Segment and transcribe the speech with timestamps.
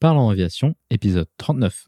[0.00, 1.84] Parlons Aviation, épisode 39.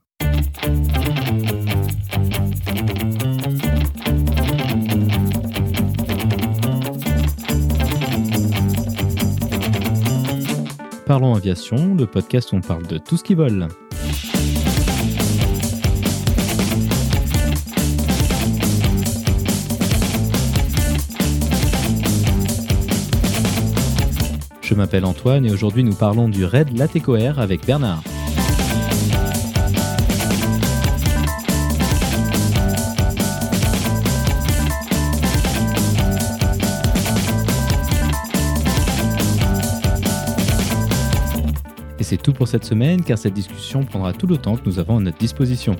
[11.07, 13.69] Parlons Aviation, le podcast où on parle de tout ce qui vole.
[24.83, 28.03] M'appelle Antoine et aujourd'hui nous parlons du raid Lateco Air avec Bernard.
[42.01, 44.81] Et c'est tout pour cette semaine car cette discussion prendra tout le temps que nous
[44.81, 45.77] avons à notre disposition.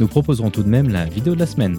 [0.00, 1.78] Nous proposerons tout de même la vidéo de la semaine.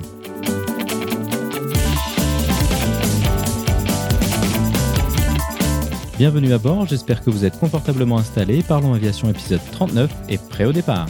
[6.21, 8.61] Bienvenue à bord, j'espère que vous êtes confortablement installés.
[8.61, 11.07] Parlons Aviation épisode 39 et prêt au départ.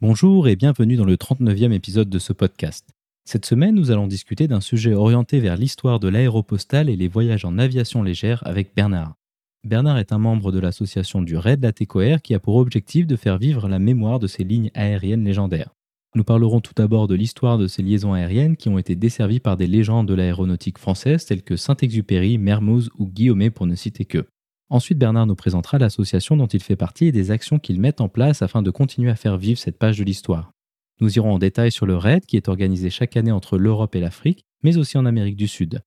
[0.00, 2.86] Bonjour et bienvenue dans le 39e épisode de ce podcast.
[3.24, 7.44] Cette semaine, nous allons discuter d'un sujet orienté vers l'histoire de l'aéropostale et les voyages
[7.44, 9.16] en aviation légère avec Bernard.
[9.64, 13.38] Bernard est un membre de l'association du RAID Latécoère qui a pour objectif de faire
[13.38, 15.70] vivre la mémoire de ces lignes aériennes légendaires.
[16.14, 19.56] Nous parlerons tout d'abord de l'histoire de ces liaisons aériennes qui ont été desservies par
[19.56, 24.26] des légendes de l'aéronautique française telles que Saint-Exupéry, Mermoz ou Guillaumet pour ne citer que.
[24.68, 28.10] Ensuite, Bernard nous présentera l'association dont il fait partie et des actions qu'il met en
[28.10, 30.52] place afin de continuer à faire vivre cette page de l'histoire.
[31.00, 34.00] Nous irons en détail sur le RAID qui est organisé chaque année entre l'Europe et
[34.00, 35.80] l'Afrique, mais aussi en Amérique du Sud.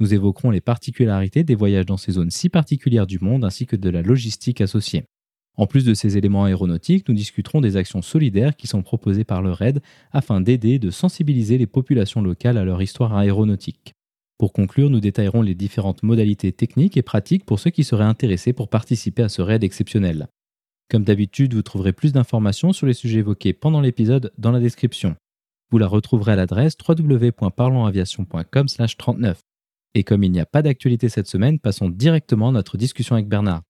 [0.00, 3.76] Nous évoquerons les particularités des voyages dans ces zones si particulières du monde ainsi que
[3.76, 5.04] de la logistique associée.
[5.56, 9.42] En plus de ces éléments aéronautiques, nous discuterons des actions solidaires qui sont proposées par
[9.42, 13.92] le RAID afin d'aider et de sensibiliser les populations locales à leur histoire aéronautique.
[14.38, 18.54] Pour conclure, nous détaillerons les différentes modalités techniques et pratiques pour ceux qui seraient intéressés
[18.54, 20.28] pour participer à ce RAID exceptionnel.
[20.88, 25.14] Comme d'habitude, vous trouverez plus d'informations sur les sujets évoqués pendant l'épisode dans la description.
[25.70, 29.49] Vous la retrouverez à l'adresse www.parlonsaviation.com/39.
[29.96, 33.26] Et comme il n'y a pas d'actualité cette semaine, passons directement à notre discussion avec
[33.26, 33.62] Bernard.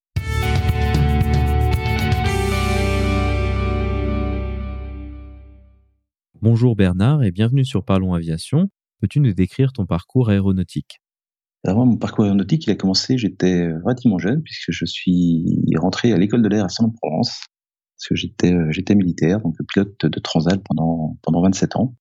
[6.42, 8.68] Bonjour Bernard et bienvenue sur Parlons Aviation.
[9.00, 11.00] Peux-tu nous décrire ton parcours aéronautique?
[11.64, 15.44] Alors mon parcours aéronautique, il a commencé, j'étais relativement jeune puisque je suis
[15.78, 17.44] rentré à l'école de l'air à Saint-Provence
[17.96, 21.94] parce que j'étais j'étais militaire, donc pilote de Transal pendant pendant 27 ans.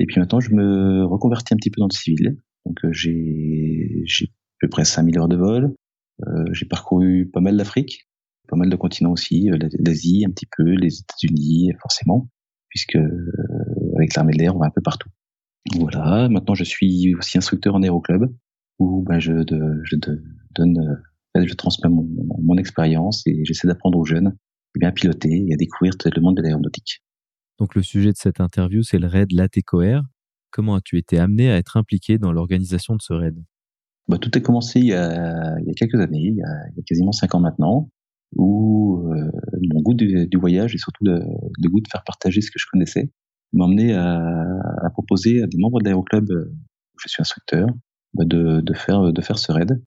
[0.00, 2.36] Et puis maintenant, je me reconvertis un petit peu dans le civil
[2.66, 4.28] donc euh, j'ai j'ai à
[4.60, 5.74] peu près 5000 heures de vol.
[6.26, 8.08] Euh, j'ai parcouru pas mal d'Afrique,
[8.48, 12.28] pas mal de continents aussi, euh, l'Asie un petit peu, les États-Unis forcément,
[12.68, 12.98] puisque
[13.96, 15.08] avec l'armée de l'air on va un peu partout.
[15.76, 16.28] Voilà.
[16.28, 18.24] Maintenant je suis aussi instructeur en aéroclub
[18.78, 19.32] où ben, je,
[19.84, 19.96] je
[20.54, 21.02] donne,
[21.36, 22.08] je transmets mon,
[22.42, 26.36] mon expérience et j'essaie d'apprendre aux jeunes à bien piloter et à découvrir le monde
[26.36, 27.02] de l'aéronautique.
[27.58, 30.02] Donc le sujet de cette interview, c'est le RAID Latécoère.
[30.52, 33.42] Comment as-tu été amené à être impliqué dans l'organisation de ce raid?
[34.06, 37.40] Bah, Tout a commencé il y, a, quelques années, il y a, quasiment cinq ans
[37.40, 37.88] maintenant,
[38.36, 39.30] où euh,
[39.72, 41.20] mon goût du, voyage et surtout le,
[41.68, 43.10] goût de faire partager ce que je connaissais
[43.54, 47.66] m'a amené à, proposer à des membres de l'aéroclub où je suis instructeur
[48.14, 49.82] bah, de, faire, ce raid.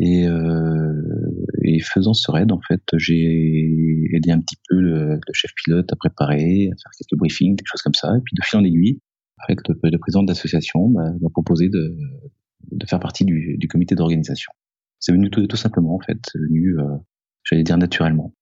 [0.00, 1.02] Et, euh,
[1.62, 5.92] et faisant ce raid, en fait, j'ai aidé un petit peu le, le, chef pilote
[5.92, 8.16] à préparer, à faire quelques briefings, des choses comme ça.
[8.16, 9.00] Et puis de fil en aiguille,
[9.46, 11.96] fait, le, président de l'association m'a proposé de,
[12.70, 14.52] de, faire partie du, du comité d'organisation.
[14.98, 16.96] C'est venu tout, tout, simplement, en fait, c'est venu, euh,
[17.44, 18.34] j'allais dire naturellement.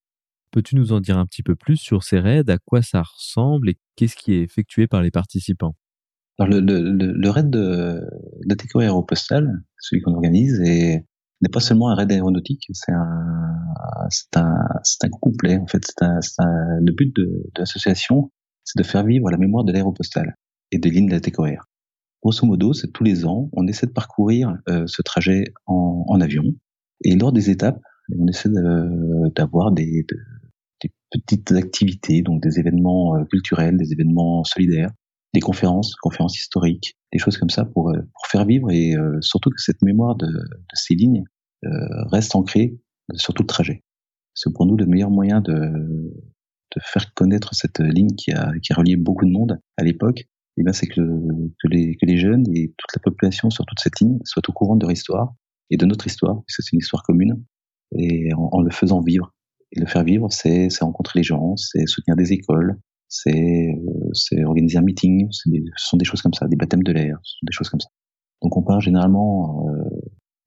[0.51, 3.71] Peux-tu nous en dire un petit peu plus sur ces raids, à quoi ça ressemble?
[3.71, 5.77] Et qu'est-ce qui est effectué par les participants?
[6.39, 8.01] Alors le, le, le, raid de,
[8.47, 11.05] de TECO Aéropostal, celui qu'on organise, n'est
[11.53, 13.59] pas seulement un raid aéronautique, c'est un,
[14.09, 14.55] c'est un,
[14.85, 15.59] c'est un complet.
[15.59, 18.31] En fait, c'est un, un, le but de, de l'association,
[18.65, 20.37] c'est de faire vivre la mémoire de l'aéropostale
[20.73, 21.65] et des lignes d'ATCOR.
[22.23, 26.21] Grosso modo, c'est tous les ans, on essaie de parcourir euh, ce trajet en, en,
[26.21, 26.45] avion.
[27.05, 27.79] Et lors des étapes,
[28.19, 28.49] on essaie
[29.37, 30.17] d'avoir des, de,
[30.83, 34.91] des, petites activités, donc des événements euh, culturels, des événements solidaires,
[35.33, 39.51] des conférences, conférences historiques, des choses comme ça pour, euh, pour faire vivre et surtout
[39.51, 41.25] que cette mémoire de, de ces lignes
[42.13, 42.79] reste ancrée
[43.15, 43.83] sur tout le trajet.
[44.35, 48.73] C'est pour nous le meilleur moyen de, de faire connaître cette ligne qui a, qui
[48.73, 50.27] a relié beaucoup de monde à l'époque
[50.61, 53.81] eh ben, c'est que, que, les, que les jeunes et toute la population sur toute
[53.81, 55.35] cette ligne soient au courant de leur histoire
[55.71, 57.45] et de notre histoire, puisque c'est une histoire commune,
[57.97, 59.35] et en, le faisant vivre
[59.73, 62.79] Et le faire vivre, c'est rencontrer les gens, c'est soutenir des écoles,
[63.09, 63.75] c'est
[64.35, 67.53] euh, organiser un meeting, ce sont des choses comme ça, des baptêmes de l'air, des
[67.53, 67.89] choses comme ça.
[68.43, 69.85] Donc on part généralement euh,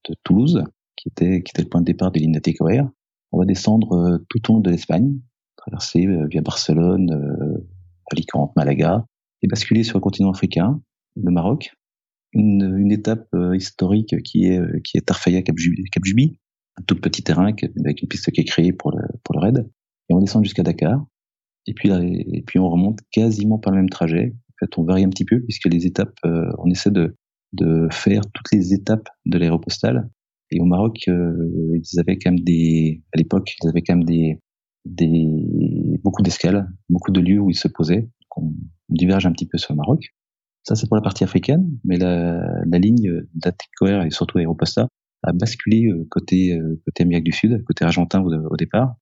[0.10, 0.64] de Toulouse,
[1.02, 2.90] qui était, qui était le point de départ des lignes TCOR.
[3.32, 5.20] On va descendre euh, tout au long de l'Espagne,
[5.58, 7.68] traverser euh, via Barcelone, euh,
[8.12, 9.06] Alicante, Malaga,
[9.42, 10.82] et basculer sur le continent africain,
[11.16, 11.74] le Maroc.
[12.34, 15.56] Une, étape historique qui est, qui est Tarfaya Cap,
[16.78, 19.70] un tout petit terrain avec une piste qui est créée pour le, pour le raid.
[20.10, 21.06] Et on descend jusqu'à Dakar.
[21.68, 24.34] Et puis, et puis on remonte quasiment par le même trajet.
[24.34, 27.18] En fait, on varie un petit peu puisque les étapes, on essaie de,
[27.54, 30.10] de faire toutes les étapes de l'aéropostale.
[30.52, 34.04] Et au Maroc, euh, ils avaient quand même des, à l'époque, ils avaient quand même
[34.04, 34.40] des,
[34.86, 38.10] des beaucoup d'escales, beaucoup de lieux où ils se posaient.
[38.38, 38.54] On,
[38.90, 40.14] diverge un petit peu sur le Maroc.
[40.64, 44.88] Ça, c'est pour la partie africaine, mais la, la ligne d'Atecoer et surtout Aéroposta
[45.24, 48.96] a basculé euh, côté euh, côté Amérique du Sud, côté argentin au, départ.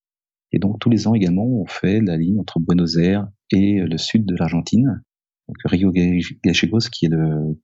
[0.51, 3.97] Et donc tous les ans également, on fait la ligne entre Buenos Aires et le
[3.97, 5.01] sud de l'Argentine
[5.49, 7.09] donc Rio Gallegos qui est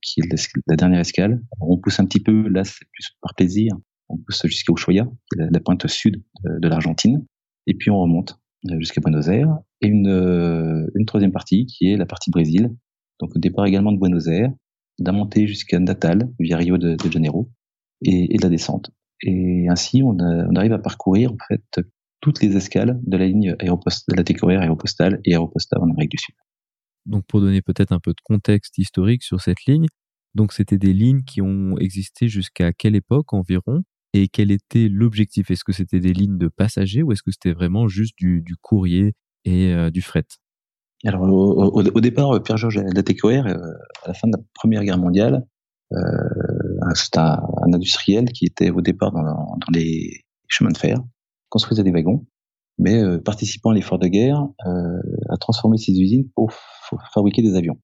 [0.02, 1.40] qui est la dernière escale.
[1.60, 3.72] on pousse un petit peu, là c'est plus par plaisir.
[4.08, 5.06] On pousse jusqu'à Ushuaia,
[5.38, 7.24] est la, pointe sud de, l'Argentine,
[7.66, 8.38] et puis on remonte
[8.70, 9.56] euh, jusqu'à Buenos Aires.
[9.82, 12.74] Et une euh, une troisième partie qui est la partie Brésil.
[13.20, 14.52] Donc au départ également de Buenos Aires,
[14.98, 17.50] d'un montée jusqu'à Natal via Rio de, Janeiro
[18.02, 18.90] et, de la descente.
[19.22, 20.16] Et ainsi on,
[20.54, 21.80] arrive à parcourir en fait
[22.20, 26.18] toutes les escales de la ligne de la TCOR aéropostale et aéropostale en Amérique du
[26.18, 26.34] Sud
[27.06, 29.86] donc pour donner peut-être un peu de contexte historique sur cette ligne,
[30.34, 33.82] donc c'était des lignes qui ont existé jusqu'à quelle époque environ?
[34.12, 35.50] Et quel était l'objectif?
[35.50, 39.14] Est-ce que c'était des lignes de passagers ou est-ce que c'était vraiment juste du, courrier
[39.46, 40.26] et euh, du fret
[41.04, 43.56] Alors au, départ, Pierre-Georges Latécoère, euh,
[44.04, 45.46] à la fin de la Première Guerre mondiale,
[45.92, 45.98] euh,
[46.94, 47.40] c'est un,
[47.72, 50.98] industriel qui était au départ dans, les chemins de fer,
[51.48, 52.26] construisait des wagons
[52.78, 55.00] mais euh, participant à l'effort de guerre, euh,
[55.30, 56.52] a transformé ses usines pour,
[57.12, 57.78] fabriquer des avions.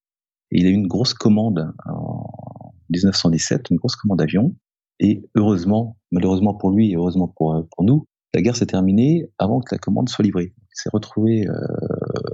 [0.51, 4.55] Il a eu une grosse commande en 1917, une grosse commande d'avions.
[5.01, 9.61] Et heureusement, malheureusement pour lui et heureusement euh, pour nous, la guerre s'est terminée avant
[9.61, 10.55] que la commande soit livrée.
[10.73, 11.53] S'est retrouvé euh,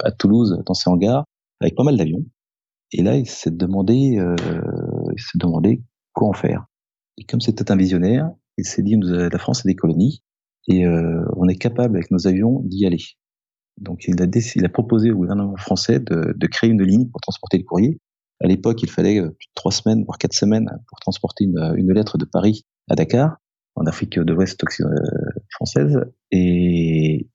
[0.04, 1.24] à Toulouse dans ses hangars
[1.60, 2.24] avec pas mal d'avions.
[2.92, 4.34] Et là, il s'est demandé, euh,
[5.12, 5.82] il s'est demandé
[6.12, 6.66] quoi en faire.
[7.18, 10.22] Et comme c'était un visionnaire, il s'est dit, la France a des colonies,
[10.68, 13.02] et euh, on est capable avec nos avions d'y aller.
[13.78, 14.20] Donc il
[14.64, 18.00] a, proposé au gouvernement français de, créer une ligne pour transporter le courrier.
[18.40, 21.74] À l'époque, il fallait euh, plus de trois semaines, voire quatre semaines, pour transporter une,
[21.76, 23.36] une lettre de Paris à Dakar,
[23.74, 24.64] en Afrique de l'Ouest
[25.50, 26.00] française.
[26.30, 27.28] Et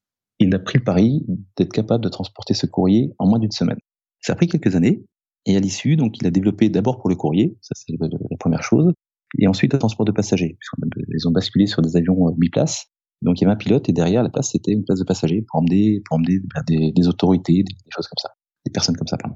[0.54, 1.26] il a pris le pari
[1.58, 3.80] d'être capable de transporter ce courrier en moins d'une semaine.
[4.22, 5.04] Ça a pris quelques années.
[5.46, 8.64] Et à l'issue, donc, il a développé d'abord pour le courrier, ça c'est la première
[8.64, 8.94] chose,
[9.40, 12.86] et ensuite le transport de passagers, puisqu'ils ont basculé sur des avions biplaces,
[13.22, 15.44] donc il y avait un pilote et derrière la place c'était une place de passagers
[15.46, 16.64] pour emmener, ben,
[16.96, 18.30] des, autorités, des, choses comme ça,
[18.66, 19.18] des personnes comme ça.
[19.18, 19.36] Pardon.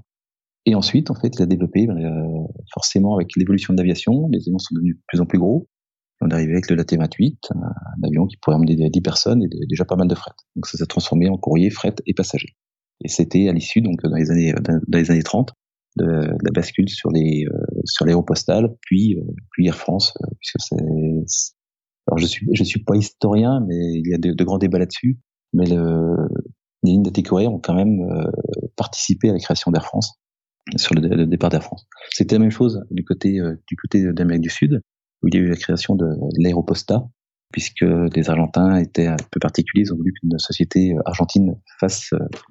[0.65, 4.59] Et ensuite, en fait, il a développé, euh, forcément avec l'évolution de l'aviation, les avions
[4.59, 5.67] sont devenus de plus en plus gros.
[6.21, 9.85] On est arrivé avec le LAT-28, un avion qui pouvait emmener 10 personnes et déjà
[9.85, 10.31] pas mal de fret.
[10.55, 12.55] Donc ça s'est transformé en courrier, fret et passagers.
[13.03, 15.51] Et c'était à l'issue, donc dans les années dans les années 30,
[15.97, 20.59] de, la bascule sur les euh, sur l'aéropostale, puis euh, puis Air France, euh, puisque
[20.59, 20.75] c'est
[22.07, 25.19] alors je suis je suis pas historien, mais il y a de, grands débats là-dessus.
[25.53, 26.15] Mais le,
[26.83, 28.31] les lignes de ont quand même euh,
[28.75, 30.19] participé à la création d'Air France
[30.75, 31.87] sur le, départ d'Air France.
[32.11, 34.81] C'était la même chose du côté euh, du côté d'Amérique du Sud
[35.21, 36.05] où il y a eu la création de,
[36.37, 37.03] l'Aéroposta
[37.51, 42.09] puisque les Argentins étaient un peu particuliers, ils ont voulu qu'une société argentine fasse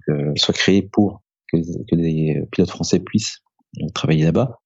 [0.09, 1.59] euh, soit créée pour que,
[1.93, 3.43] les pilotes français puissent
[3.95, 4.59] travailler là-bas.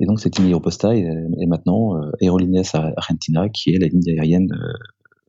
[0.00, 1.06] Et donc cette ligne Aeroposta est,
[1.46, 4.72] maintenant euh, Aerolíneas Argentina, qui est la ligne aérienne euh,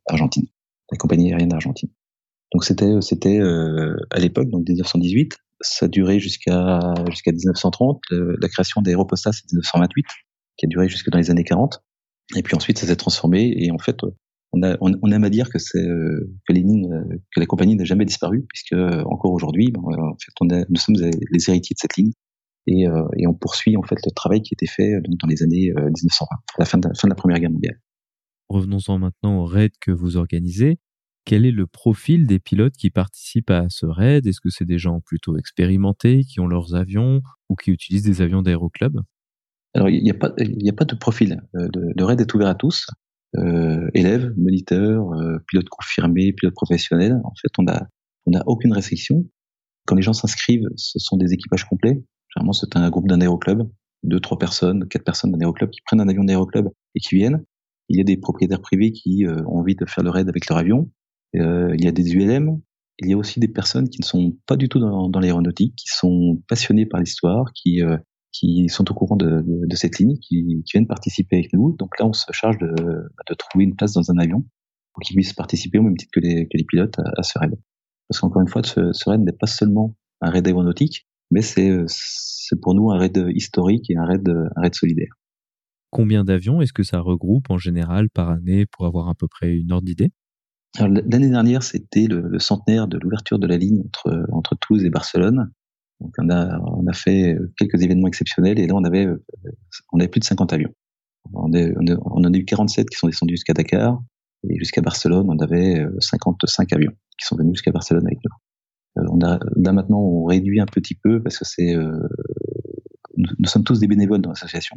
[0.10, 0.48] argentine,
[0.92, 1.90] la compagnie aérienne argentine.
[2.54, 8.02] Donc c'était c'était euh, à l'époque, donc 1918, ça a duré jusqu'à jusqu'à 1930.
[8.12, 10.06] la création d'Aeroposta c'est 1928,
[10.58, 11.84] qui a duré jusque dans les années 40.
[12.36, 13.98] Et puis ensuite ça s'est transformé et en fait
[14.54, 16.88] on, a, on, aime à dire que c'est que les lignes,
[17.34, 18.74] que la compagnie n'a jamais disparu puisque
[19.06, 22.12] encore aujourd'hui, ben, en fait, on a, nous sommes les héritiers de cette ligne
[22.68, 25.44] et, euh, et, on poursuit en fait le travail qui était fait donc, dans les
[25.44, 27.80] années 1920, euh, à la fin de, fin de la Première Guerre mondiale.
[28.50, 30.80] Revenons-en maintenant au raid que vous organisez.
[31.26, 34.28] Quel est le profil des pilotes qui participent à ce raid?
[34.28, 38.22] Est-ce que c'est des gens plutôt expérimentés, qui ont leurs avions ou qui utilisent des
[38.22, 39.00] avions d'aéroclub?
[39.74, 41.42] Alors, il n'y a, a pas de profil.
[41.56, 42.88] Euh, le, raid est ouvert à tous.
[43.36, 47.20] Euh, élèves, moniteurs, euh, pilotes confirmés, pilotes professionnels.
[47.24, 47.88] En fait, on a,
[48.26, 49.26] on n'a aucune restriction.
[49.88, 52.04] Quand les gens s'inscrivent, ce sont des équipages complets.
[52.30, 53.64] Généralement, c'est un groupe d'un aéroclub,
[54.04, 57.44] deux, trois personnes, quatre personnes d'un aéroclub qui prennent un avion d'aéroclub et qui viennent.
[57.90, 60.48] Il y a des propriétaires privés qui euh, ont envie de faire le raid avec
[60.48, 60.90] leur avion.
[61.36, 62.62] Euh, il y a des ULM
[63.00, 65.76] il y a aussi des personnes qui ne sont pas du tout dans, dans l'aéronautique,
[65.76, 67.82] qui sont passionnées par l'histoire, qui
[68.34, 71.76] qui sont au courant de, de, de cette ligne, qui, qui, viennent participer avec nous.
[71.78, 74.44] Donc là, on se charge de, de trouver une place dans un avion
[74.94, 77.38] pour qu'ils puissent participer au même titre que les, que les pilotes à, à ce
[77.40, 77.54] raid.
[78.10, 81.86] Parce qu'encore une fois, ce, ce raid n'est pas seulement un raid aéronautique, mais c'est
[82.62, 85.14] pour nous un raid historique et un raid, un raid solidaire.
[85.92, 89.54] Combien d'avions est-ce que ça regroupe en général par année pour avoir à peu près
[89.56, 90.12] une ordre d'idée?
[90.80, 94.90] L'année dernière, c'était le, le, centenaire de l'ouverture de la ligne entre, entre Toulouse et
[94.90, 95.52] Barcelone.
[96.00, 99.08] Donc on a, on a fait quelques événements exceptionnels et là on avait,
[99.92, 100.74] on avait plus de 50 avions.
[101.34, 104.02] On, en a eu 47 qui sont descendus jusqu'à Dakar
[104.50, 109.02] et jusqu'à Barcelone on avait 55 avions qui sont venus jusqu'à Barcelone avec nous.
[109.02, 112.08] Euh, on a, là maintenant on réduit un petit peu parce que c'est, euh,
[113.18, 114.76] nous, sommes tous des bénévoles dans l'association.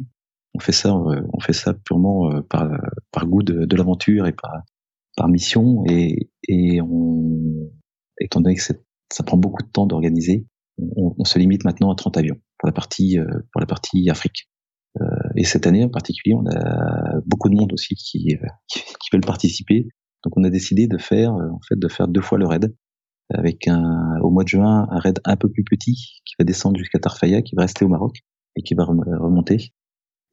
[0.53, 4.51] On fait ça, euh, on fait ça purement euh, par, goût de, l'aventure et par,
[5.15, 7.69] par mission et, et on,
[8.19, 10.45] étant donné que ça prend beaucoup de temps d'organiser,
[10.77, 14.09] on, on, se limite maintenant à 30 avions pour la partie, euh, pour la partie
[14.09, 14.49] Afrique.
[15.01, 15.05] Euh,
[15.35, 19.09] et cette année en particulier, on a beaucoup de monde aussi qui, euh, qui, qui
[19.11, 19.87] veulent participer.
[20.23, 22.73] Donc on a décidé de faire, en fait, de faire deux fois le raid
[23.33, 26.77] avec un, au mois de juin un raid un peu plus petit qui va descendre
[26.77, 28.17] jusqu'à Tarfaya, qui va rester au Maroc
[28.55, 29.73] et qui va remonter.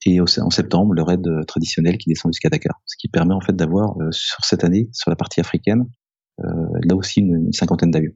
[0.06, 3.54] Et en septembre, le raid traditionnel qui descend jusqu'à Dakar, ce qui permet en fait
[3.54, 5.84] d'avoir sur cette année, sur la partie africaine,
[6.38, 8.12] là aussi une cinquantaine d'avions.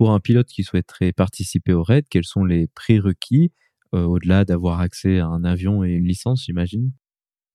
[0.00, 3.52] Pour un pilote qui souhaiterait participer au raid, quels sont les prérequis
[3.94, 6.90] euh, au-delà d'avoir accès à un avion et une licence, j'imagine?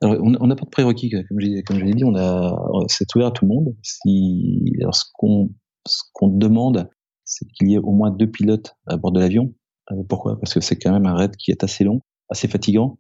[0.03, 2.55] On n'a pas de prérequis, comme je, l'ai dit, on a,
[2.87, 3.75] c'est ouvert à tout le monde.
[3.81, 5.55] Si, alors ce qu'on,
[5.87, 6.87] ce qu'on demande,
[7.23, 9.51] c'est qu'il y ait au moins deux pilotes à bord de l'avion.
[9.91, 10.39] Euh, pourquoi?
[10.39, 12.99] Parce que c'est quand même un raid qui est assez long, assez fatigant.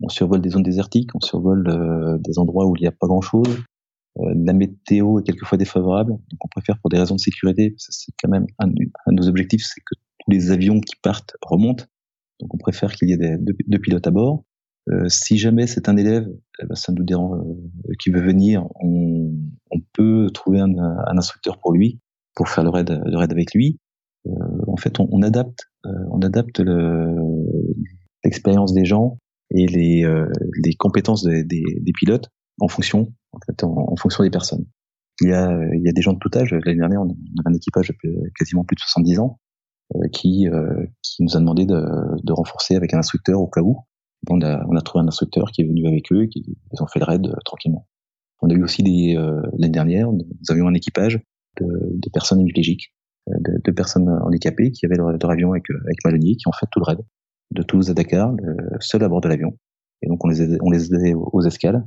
[0.00, 3.08] On survole des zones désertiques, on survole euh, des endroits où il n'y a pas
[3.08, 3.62] grand-chose.
[4.18, 8.12] Euh, la météo est quelquefois défavorable, donc on préfère pour des raisons de sécurité, c'est
[8.22, 11.84] quand même un, de nos objectifs, c'est que tous les avions qui partent remontent.
[12.40, 14.44] Donc on préfère qu'il y ait deux, pilotes à bord.
[14.88, 16.26] Euh, si jamais c'est un élève,
[16.62, 19.32] eh ben, ça nous dérange, euh, qui veut venir, on,
[19.92, 20.76] peut trouver un,
[21.16, 22.00] instructeur pour lui,
[22.34, 23.78] pour faire le raid, le raid avec lui.
[24.26, 24.30] Euh,
[24.66, 26.62] en fait, on, adapte, euh, on adapte
[28.24, 29.18] l'expérience des gens
[29.54, 30.26] et les, euh,
[30.64, 32.28] les compétences des, des, pilotes
[32.60, 33.12] en fonction,
[33.62, 34.64] en, fonction des personnes.
[35.20, 36.52] Il y a, il y a des gens de tout âge.
[36.52, 39.38] L'année dernière, on avait un équipage de quasiment plus de 70 ans
[39.94, 40.46] euh, qui,
[41.02, 41.80] qui nous a demandé de,
[42.22, 43.78] de renforcer avec un instructeur au cas où.
[44.28, 46.86] On a, on a trouvé un instructeur qui est venu avec eux, qui ils ont
[46.86, 47.86] fait le raid euh, tranquillement.
[48.42, 51.20] On a eu aussi des euh, l'année dernière, nous avions un équipage
[51.60, 52.92] de, de personnes hémiplégiques,
[53.28, 56.80] de, de, personnes handicapées qui avaient leur, avion avec, avec Malonnier, qui ont fait tout
[56.80, 56.98] le raid
[57.52, 58.34] de Toulouse à Dakar,
[58.80, 59.56] seul à bord de l'avion.
[60.02, 61.82] Et donc on les on les aidait aux escales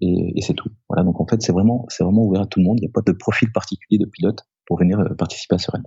[0.00, 0.70] et, et c'est tout.
[0.88, 2.78] Voilà, donc en fait c'est vraiment c'est vraiment ouvert à tout le monde.
[2.80, 5.82] Il n'y a pas de profil particulier de pilote pour venir participer à ce raid.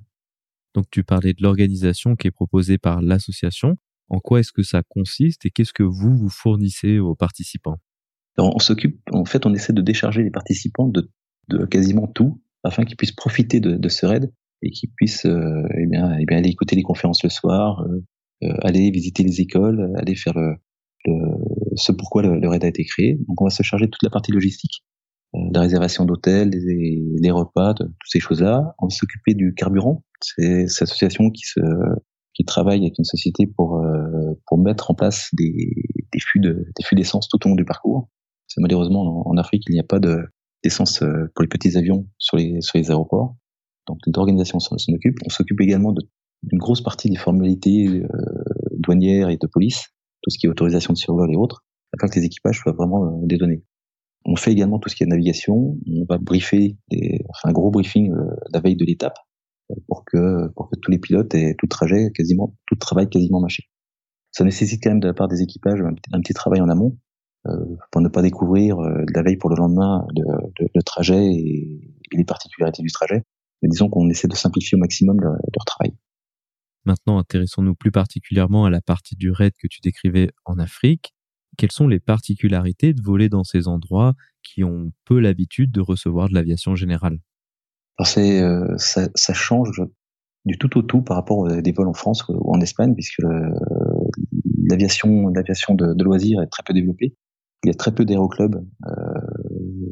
[0.75, 3.77] Donc tu parlais de l'organisation qui est proposée par l'association.
[4.09, 7.77] En quoi est-ce que ça consiste et qu'est-ce que vous vous fournissez aux participants?
[8.37, 11.09] Alors on s'occupe, en fait, on essaie de décharger les participants de,
[11.47, 14.31] de quasiment tout afin qu'ils puissent profiter de, de, ce raid
[14.61, 18.03] et qu'ils puissent euh, eh bien, eh bien, aller écouter les conférences le soir, euh,
[18.43, 20.55] euh, aller visiter les écoles, aller faire le,
[21.05, 21.37] le
[21.75, 23.17] ce pourquoi le, le, raid a été créé.
[23.27, 24.83] Donc on va se charger de toute la partie logistique,
[25.35, 28.75] euh, la réservation d'hôtels, les, les, repas, toutes ces choses-là.
[28.79, 30.03] On va s'occuper du carburant.
[30.21, 31.61] C'est cette association qui se
[32.33, 35.53] qui travaille avec une société pour euh, pour mettre en place des,
[36.11, 38.09] des de des d'essence tout au long du parcours.
[38.47, 40.25] C'est malheureusement en, en, Afrique il n'y a pas de
[40.63, 43.35] d'essence euh, pour les petits avions sur les sur les aéroports.
[43.87, 45.17] Donc l'organisation s'en occupe.
[45.25, 45.93] On s'occupe également
[46.43, 48.07] d'une grosse partie des formalités euh,
[48.77, 49.89] douanières et de police,
[50.21, 51.63] tout ce qui est autorisation de survol et autres,
[51.93, 53.63] afin que les équipages soient vraiment euh, des données.
[54.25, 55.77] On fait également tout ce qui est navigation.
[55.87, 59.17] On va briefer, des, un gros briefing euh, la veille de l'étape
[59.87, 63.63] pour que pour que tous les pilotes aient tout trajet quasiment tout travail quasiment mâché.
[64.31, 66.97] Ça nécessite quand même de la part des équipages un, un petit travail en amont
[67.47, 67.51] euh,
[67.91, 70.23] pour ne pas découvrir euh, la veille pour le lendemain le,
[70.59, 73.23] le, le trajet et, et, les particularités du trajet.
[73.61, 75.95] Mais disons qu'on essaie de simplifier au maximum leur, leur travail.
[76.85, 81.14] Maintenant, intéressons-nous plus particulièrement à la partie du raid que tu décrivais en Afrique.
[81.57, 86.29] Quelles sont les particularités de voler dans ces endroits qui ont peu l'habitude de recevoir
[86.29, 87.19] de l'aviation générale?
[88.03, 89.81] C'est euh, ça, change
[90.45, 93.23] du tout au tout par rapport à des vols en France ou en Espagne, puisque
[94.69, 97.15] l'aviation l'aviation de, de, loisirs est très peu développée.
[97.63, 98.91] Il y a très peu d'aéroclubs euh,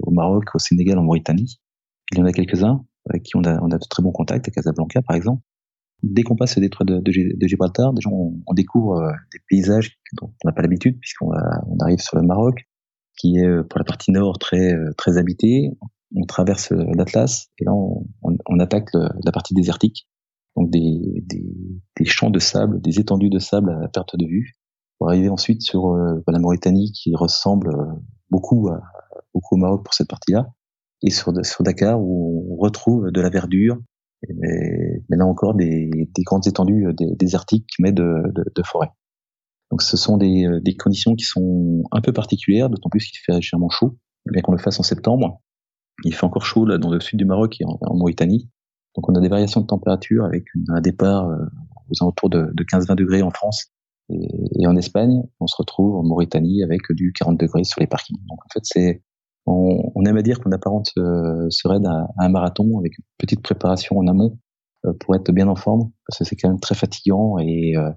[0.02, 1.60] au Maroc, au Sénégal, en Mauritanie.
[2.12, 4.48] Il y en a quelques-uns avec qui on a, on a de très bons contacts,
[4.48, 5.42] à Casablanca par exemple.
[6.04, 7.02] Dès qu'on passe le détroit de,
[7.48, 11.78] Gibraltar, déjà on, on découvre euh, des paysages dont on n'a pas l'habitude, puisqu'on on
[11.80, 12.68] arrive sur le Maroc,
[13.18, 15.72] qui est euh, pour la partie nord très très habité
[16.16, 20.08] on traverse l'Atlas et là on, attaque la partie désertique,
[20.56, 24.54] donc des, des, champs de sable, des étendues de sable à perte de vue,
[24.98, 27.76] pour arriver ensuite sur la Mauritanie qui ressemble
[28.30, 28.70] beaucoup
[29.34, 30.54] beaucoup au Maroc pour cette partie-là,
[31.02, 33.78] et sur Dakar où on retrouve de la verdure,
[34.36, 36.88] mais, mais là encore des, des grandes étendues
[37.18, 38.90] désertiques mais de, de, de forêt.
[39.72, 43.34] Donc ce sont des, des, conditions qui sont un peu particulières, d'autant plus qu'il fait
[43.34, 43.98] légèrement chaud,
[44.32, 45.42] bien qu'on le fasse en septembre.
[46.04, 48.50] Il fait encore chaud là dans le sud du Maroc et en, Mauritanie.
[48.96, 51.46] Donc on a des variations de température avec un départ euh,
[51.90, 53.72] aux alentours de, de 15-20 degrés en France
[54.10, 54.28] et,
[54.60, 55.24] et, en Espagne.
[55.40, 58.20] On se retrouve en Mauritanie avec du 40 degrés sur les parkings.
[58.28, 59.04] Donc en fait c'est
[59.46, 63.04] on, on, aime à dire qu'on apparente ce, ce raid à, un marathon avec une
[63.18, 64.40] petite préparation en amont
[64.86, 67.90] euh, pour être bien en forme, parce que c'est quand même très fatigant et, euh,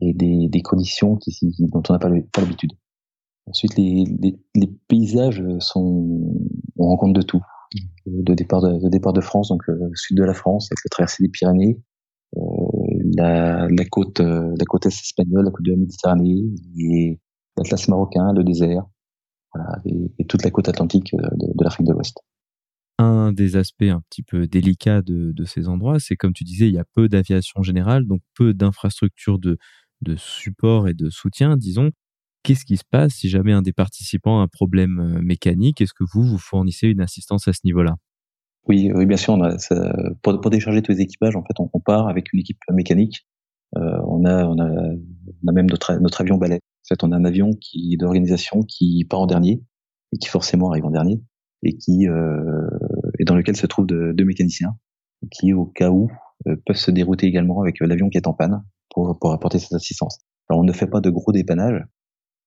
[0.00, 2.72] et des, des, conditions qui, dont on n'a pas l'habitude.
[3.46, 6.36] Ensuite, les, les, les, paysages sont,
[6.76, 7.42] on rencontre de tout.
[8.06, 10.88] De départ de, départ de France, donc le euh, sud de la France, avec la
[10.88, 11.80] traversée des Pyrénées,
[12.36, 12.40] euh,
[13.16, 17.18] la, la, côte, la côte est espagnole, la côte de la Méditerranée,
[17.56, 18.84] l'Atlas marocain, le désert,
[19.84, 22.18] et, toute la côte atlantique euh, de, l'Afrique de l'Ouest.
[22.98, 26.74] Un des aspects un petit peu délicats de, ces endroits, c'est comme tu disais, il
[26.74, 29.56] y a peu d'aviation générale, donc peu d'infrastructures de,
[30.02, 31.90] de support et de soutien, disons.
[32.42, 35.80] Qu'est-ce qui se passe si jamais un des participants a un problème euh, mécanique?
[35.80, 37.96] Est-ce que vous, vous fournissez une assistance à ce niveau-là?
[38.66, 39.34] Oui, oui, bien sûr.
[39.34, 39.56] On a,
[40.22, 43.26] pour, pour, décharger tous les équipages, en fait, on, on part avec une équipe mécanique.
[43.76, 46.60] Euh, on, a, on, a, on a même notre, notre avion balai
[46.90, 49.62] fait, on a un avion qui d'organisation qui part en dernier
[50.12, 51.22] et qui forcément arrive en dernier
[51.62, 52.68] et qui euh,
[53.18, 54.76] et dans lequel se trouvent deux mécaniciens
[55.30, 56.10] qui, au cas où,
[56.46, 59.74] euh, peuvent se dérouter également avec l'avion qui est en panne pour, pour apporter cette
[59.74, 60.18] assistance.
[60.48, 61.82] Alors, on ne fait pas de gros dépannage,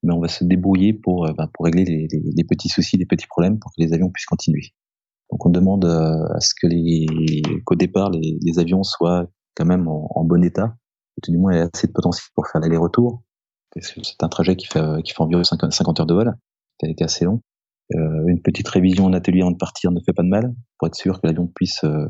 [0.01, 3.05] mais on va se débrouiller pour, euh, ben, pour régler les, les, petits soucis, les
[3.05, 4.73] petits problèmes pour que les avions puissent continuer.
[5.31, 7.05] Donc, on demande euh, à ce que les,
[7.65, 10.75] qu'au départ, les, les, avions soient quand même en, bon état,
[11.17, 13.23] ou tout du moins assez de potentiel pour faire l'aller-retour,
[13.81, 16.33] c'est un trajet qui fait, fait environ 50 heures de vol,
[16.79, 17.41] qui a été assez long.
[17.95, 20.87] Euh, une petite révision en atelier avant de partir ne fait pas de mal, pour
[20.87, 22.07] être sûr que l'avion puisse, euh,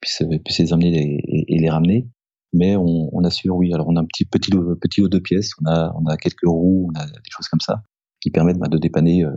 [0.00, 2.08] puisse, puisse les amener et, les ramener.
[2.54, 5.70] Mais on, assure, oui, alors on a un petit petit lot, petit de pièces, on
[5.70, 7.82] a, on a quelques roues, on a des choses comme ça,
[8.20, 9.30] qui permettent bah, de dépanner euh,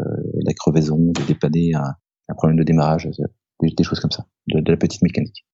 [0.44, 1.94] la crevaison, de dépanner un,
[2.36, 3.08] problème de démarrage,
[3.62, 5.46] des, choses comme ça, de, la petite mécanique.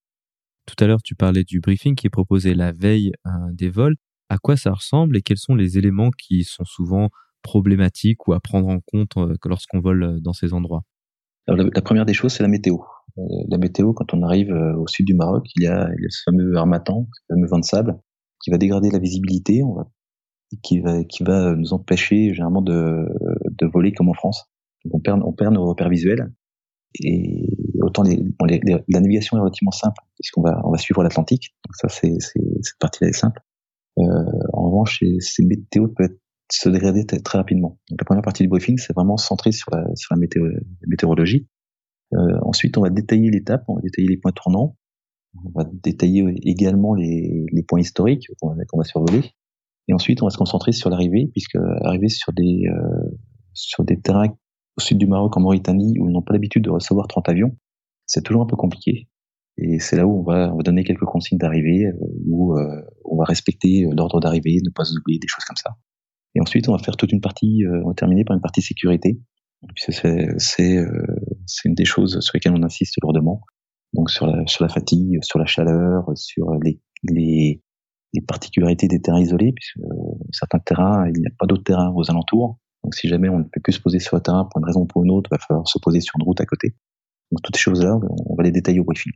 [0.66, 3.12] Tout à l'heure, tu parlais du briefing qui est proposé la veille
[3.52, 3.98] des vols
[4.32, 7.10] à quoi ça ressemble et quels sont les éléments qui sont souvent
[7.42, 10.84] problématiques ou à prendre en compte euh, lorsqu'on vole euh, dans ces endroits?
[11.48, 12.78] La, première des choses, c'est la météo.
[13.18, 16.56] Euh, la météo, quand on arrive au sud du Maroc, il y a, ce fameux
[16.56, 18.00] armatan, ce fameux vent de sable,
[18.42, 19.76] qui va dégrader la visibilité, on
[20.64, 23.06] qui va, nous empêcher généralement de,
[23.74, 24.46] voler comme en France.
[24.92, 26.32] On perd, nos repères visuels.
[27.04, 27.48] Et
[27.82, 31.56] autant la navigation est relativement simple, puisqu'on va, suivre l'Atlantique.
[31.74, 33.42] Ça, c'est, cette partie-là est simple.
[34.00, 34.04] Euh,
[34.54, 36.16] en revanche, ces météos peuvent
[36.52, 37.80] se dégrader très rapidement.
[37.90, 39.86] Donc la première partie du briefing, c'est vraiment centré sur la,
[40.88, 41.48] météorologie.
[42.14, 44.76] Euh, ensuite, on va détailler l'étape, on va détailler les points tournants,
[45.46, 49.32] on va détailler également les, points historiques qu'on va, va, survoler.
[49.88, 53.10] Et ensuite, on va se concentrer sur l'arrivée, puisque arriver sur des euh,
[53.54, 54.30] sur des terrains
[54.78, 57.58] au sud du Maroc, en Mauritanie, où ils n'ont pas l'habitude de recevoir 30 avions,
[58.06, 59.08] c'est toujours un peu compliqué.
[59.58, 61.94] Et c'est là où on va, on va donner quelques consignes d'arrivée, euh,
[62.28, 65.72] où euh, on va respecter euh, l'ordre d'arrivée, ne pas oublier des choses comme ça.
[66.36, 69.20] Et ensuite, on va faire toute une partie, on va terminer par une partie sécurité.
[69.76, 69.94] C'est
[70.38, 73.42] c'est une des choses sur lesquelles on insiste lourdement.
[73.94, 77.62] Donc sur la sur la fatigue, sur la chaleur, sur les les,
[78.14, 79.86] les particularités des terrains isolés, puisque
[80.32, 82.60] certains terrains, il n'y a pas d'autres terrains aux alentours.
[82.86, 84.84] Donc si jamais on ne peut que se poser sur un terrain pour une raison
[84.84, 86.74] ou pour une autre, il va falloir se poser sur une route à côté.
[87.30, 89.12] Donc toutes ces choses-là, on va les détailler au briefing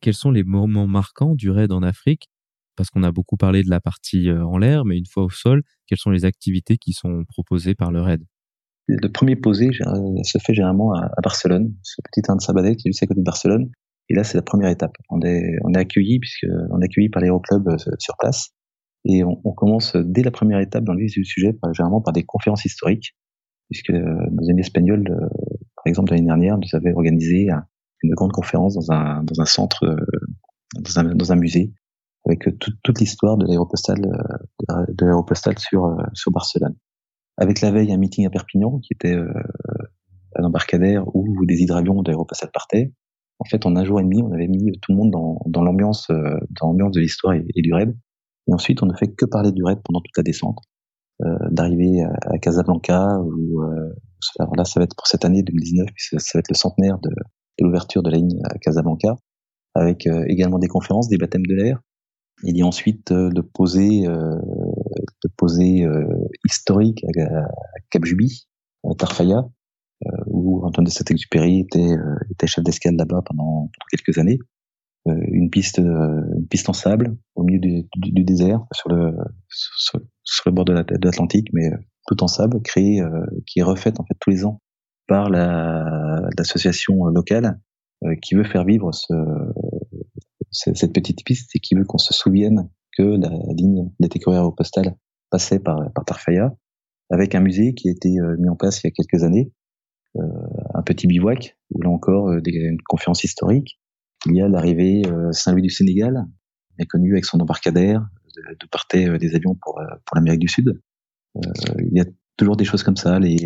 [0.00, 2.28] quels sont les moments marquants du raid en Afrique?
[2.76, 5.30] Parce qu'on a beaucoup parlé de la partie euh, en l'air, mais une fois au
[5.30, 8.22] sol, quelles sont les activités qui sont proposées par le raid?
[8.88, 13.02] Le premier posé se fait généralement à, Barcelone, ce petit train de qui est juste
[13.02, 13.70] à côté de Barcelone.
[14.08, 14.96] Et là, c'est la première étape.
[15.10, 18.50] On est, accueilli, puisque on est accueilli par l'aéroclub euh, sur place.
[19.04, 22.12] Et on, commence dès la première étape dans le vif du sujet, par, généralement par
[22.12, 23.14] des conférences historiques,
[23.70, 27.48] puisque euh, nos amis espagnols, par exemple, l'année dernière, nous avaient organisé
[28.02, 29.96] une grande conférence dans un, dans un centre, euh,
[30.74, 31.72] dans un, dans un musée,
[32.26, 32.48] avec
[32.82, 36.76] toute l'histoire de l'aéropostale de l'aéropostale sur, euh, sur Barcelone.
[37.38, 39.32] Avec la veille un meeting à Perpignan qui était euh,
[40.34, 42.92] à l'embarcadère où des hydravions d'aéropostale partaient.
[43.38, 45.62] En fait, en un jour et demi, on avait mis tout le monde dans, dans
[45.62, 46.08] l'ambiance
[46.60, 47.96] dans de l'histoire et, du raid.
[48.46, 50.58] Et ensuite, on ne fait que parler du raid pendant toute la descente,
[51.22, 53.94] euh, d'arriver à, Casablanca où euh,
[54.38, 56.54] alors là, ça va être pour cette année 2019, puis ça, ça va être le
[56.54, 57.10] centenaire de,
[57.64, 59.16] l'ouverture de la ligne à Casablanca,
[59.74, 61.80] avec également des conférences, des baptêmes de l'air.
[62.42, 65.86] Il y a ensuite le posé, le posé
[66.44, 67.46] historique à,
[67.90, 68.48] Cap Juby,
[68.84, 69.44] à Tarfaya,
[70.26, 71.94] où Antoine de Saint-Exupéry était,
[72.30, 74.38] était chef d'escale là-bas pendant quelques années.
[75.08, 80.66] Euh, une piste euh, une piste en sable au milieu du, désert sur le bord
[80.66, 83.00] de l'Atlantique mais euh, tout en sable créée
[83.46, 84.60] qui est refaite en fait tous les ans
[85.10, 85.28] par
[86.38, 87.60] l'association locale
[88.22, 89.12] qui veut faire vivre ce,
[90.52, 94.94] cette petite piste et qui veut qu'on se souvienne que la ligne d'été aéropostale
[95.30, 96.54] passait par, par Tarfaya,
[97.10, 99.52] avec un musée qui a été mis en place il y a quelques années,
[100.16, 100.22] euh,
[100.74, 103.80] un petit bivouac, où là encore des, une conférence historique,
[104.26, 106.26] il y a l'arrivée euh, Saint-Louis du Sénégal,
[106.78, 110.40] est connu avec son embarcadère, de, de partaient euh, des avions pour, euh, pour l'Amérique
[110.40, 110.80] du Sud.
[111.34, 112.04] il y a
[112.36, 113.18] toujours des choses comme ça.
[113.18, 113.36] Les,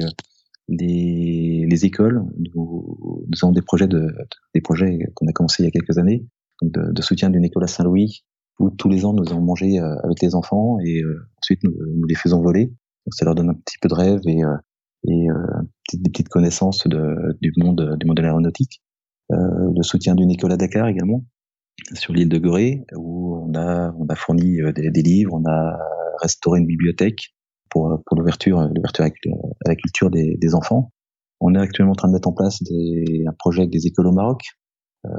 [0.68, 4.08] les, les écoles, nous, nous, avons des projets de,
[4.54, 6.26] des projets qu'on a commencé il y a quelques années,
[6.62, 8.24] de, de soutien d'une école à Saint-Louis,
[8.58, 11.02] où tous les ans nous allons manger avec les enfants et
[11.38, 12.66] ensuite nous, nous, les faisons voler.
[12.66, 14.40] Donc ça leur donne un petit peu de rêve et,
[15.06, 15.26] et
[15.92, 18.80] des petites connaissances de, du monde du monde de l'aéronautique.
[19.32, 21.24] Euh, le soutien du Nicolas Dakar également
[21.94, 25.44] sur l'île de Gorée où on a on a fourni euh, des, des, livres, on
[25.48, 25.78] a
[26.20, 27.34] restauré une bibliothèque
[27.74, 29.16] pour pour l'ouverture l'ouverture avec
[29.66, 30.90] la culture des, enfants.
[31.40, 34.12] On est actuellement en train de mettre en place un projet avec des écoles au
[34.12, 34.42] Maroc.
[35.04, 35.10] Euh,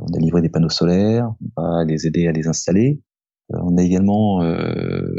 [0.00, 3.00] on a livré des panneaux solaires, on va les aider à les installer.
[3.52, 5.14] Euh, on a également euh,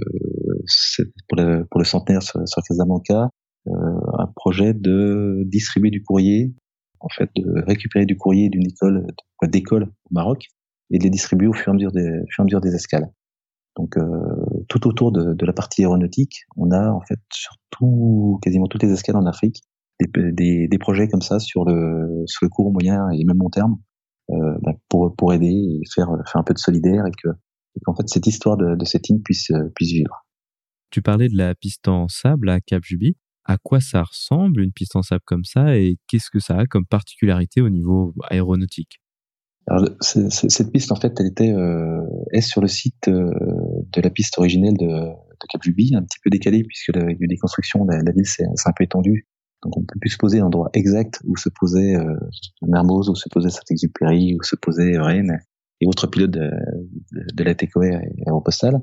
[1.29, 3.29] pour, le, centenaire sur, sur Casablanca
[3.67, 3.71] euh,
[4.17, 6.53] un projet de distribuer du courrier
[7.01, 9.07] en fait, de récupérer du courrier d'une école,
[9.43, 10.47] d'école au Maroc,
[10.91, 12.75] et de les distribuer au fur et à mesure des, fur et à mesure des
[12.75, 13.09] escales.
[13.77, 18.39] Donc, euh, tout autour de, de, la partie aéronautique, on a en fait sur tout,
[18.41, 19.61] quasiment toutes les escales en Afrique,
[19.99, 23.49] des, des, des, projets comme ça sur le, sur le court, moyen et même long
[23.49, 23.77] terme,
[24.29, 27.29] euh, bah, pour, pour aider et faire, faire un peu de solidaire et que
[27.85, 30.25] qu'en fait cette histoire de, de cette île puisse, puisse vivre.
[30.91, 33.15] Tu parlais de la piste en sable à Cap Juby
[33.49, 36.65] à quoi ça ressemble une piste en sable comme ça et qu'est-ce que ça a
[36.65, 38.99] comme particularité au niveau aéronautique?
[39.67, 42.01] Alors, cette piste, en fait, elle était euh,
[42.31, 43.29] est sur le site euh,
[43.91, 47.17] de la piste originelle de, de Cap Juby, un petit peu décalée puisque la, il
[47.17, 49.27] y a eu des constructions, la, la ville s'est un peu étendue.
[49.63, 52.15] Donc on peut plus se poser l'endroit exact où se posait euh,
[52.61, 55.39] Mermoz, où se posait Saint-Exupéry, où se posait Rennes
[55.81, 56.49] et autres pilotes de,
[57.11, 58.79] de, de la TCOE aéropostale.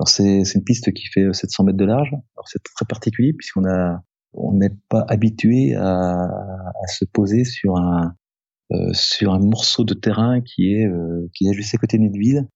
[0.00, 2.10] Alors c'est une piste qui fait 700 mètres de large.
[2.10, 4.02] Alors c'est très particulier puisqu'on a
[4.34, 8.14] on n'est pas habitué à, à, se poser sur un
[8.72, 12.16] euh, sur un morceau de terrain qui est euh, qui est juste à côté d'une
[12.16, 12.46] ville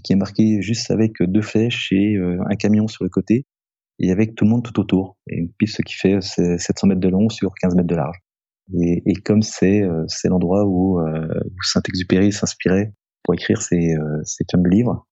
[0.00, 3.46] qui est marqué juste avec deux flèches et euh, un camion sur le côté
[3.98, 5.16] et avec tout le monde tout autour.
[5.28, 8.16] Et une piste qui fait 700 mètres de long sur 15 mètres de large.
[8.80, 14.68] Et, et comme c'est euh, l'endroit où, où Saint-Exupéry s'inspirait pour écrire ses, ses fameux
[14.68, 15.06] livres,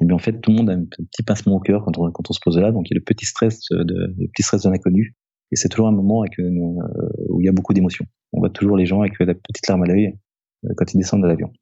[0.00, 2.10] et bien en fait tout le monde a un petit pincement au cœur quand on,
[2.12, 4.42] quand on se pose là, donc il y a le petit stress de, le petit
[4.44, 5.16] stress de l'inconnu,
[5.52, 8.06] et c'est toujours un moment avec une, euh, où il y a beaucoup d'émotions.
[8.32, 10.18] On voit toujours les gens avec la petite larme à l'œil
[10.64, 11.52] euh, quand ils descendent de l'avion.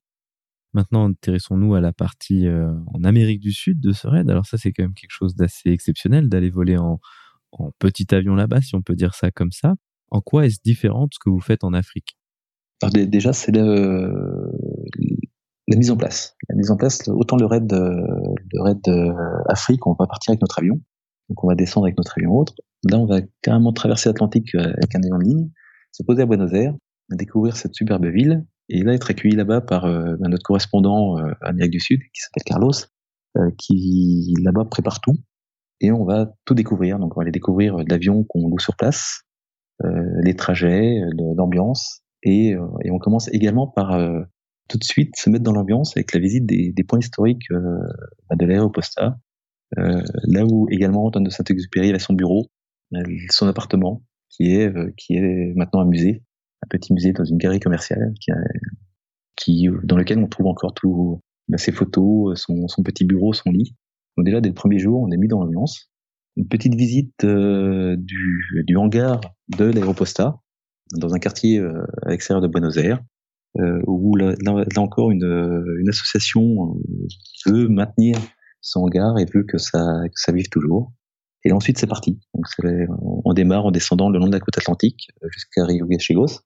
[0.74, 4.28] Maintenant, intéressons-nous à la partie euh, en Amérique du Sud de ce raid.
[4.28, 7.00] Alors ça, c'est quand même quelque chose d'assez exceptionnel d'aller voler en,
[7.78, 9.74] petit avion là-bas, si on peut dire ça comme ça.
[10.10, 12.18] En quoi est-ce différent de ce que vous faites en Afrique?
[12.82, 13.62] Alors, Déjà, c'est la
[15.76, 16.36] mise en place.
[16.48, 18.80] La mise en place, autant le raid, le raid
[19.46, 20.80] Afrique, on va partir avec notre avion,
[21.28, 22.54] donc on va descendre avec notre avion autre.
[22.90, 25.50] Là, on va carrément traverser l'Atlantique euh, avec un avion en ligne,
[25.92, 26.74] se poser à Buenos Aires,
[27.10, 31.72] découvrir cette superbe ville, et là être accueilli là-bas par euh, notre correspondant euh, Amérique
[31.72, 32.72] du Sud, qui s'appelle Carlos,
[33.36, 35.16] euh, qui là-bas prépare tout,
[35.80, 36.98] et on va tout découvrir.
[36.98, 39.22] Donc on va aller découvrir l'avion qu'on loue sur place,
[40.22, 41.00] les trajets,
[41.36, 42.50] l'ambiance, et,
[42.84, 43.98] et, on commence également par
[44.68, 47.78] tout de suite se mettre dans l'ambiance avec la visite des, des points historiques euh,
[48.34, 49.18] de l'aéroposta,
[49.78, 52.46] euh, là où également Antoine de Saint-Exupéry avait son bureau,
[52.94, 56.22] euh, son appartement, qui est euh, qui est maintenant un musée,
[56.64, 58.32] un petit musée dans une galerie commerciale, qui,
[59.36, 63.50] qui dans lequel on trouve encore tout bah, ses photos, son, son petit bureau, son
[63.50, 63.76] lit.
[64.16, 65.90] Donc déjà dès le premier jour, on est mis dans l'ambiance.
[66.36, 69.20] Une petite visite euh, du, hangar
[69.56, 70.40] de l'aéroposta
[70.96, 73.00] dans un quartier euh, à l'extérieur de Buenos Aires,
[73.60, 74.34] euh, où là,
[74.76, 76.76] encore une, association
[77.46, 78.16] veut maintenir
[78.60, 80.92] son hangar et veut que ça, que ça vive toujours.
[81.44, 82.18] Et ensuite, c'est parti.
[83.24, 86.40] On démarre en descendant le long de la côte atlantique euh, jusqu'à Rio Gallegos.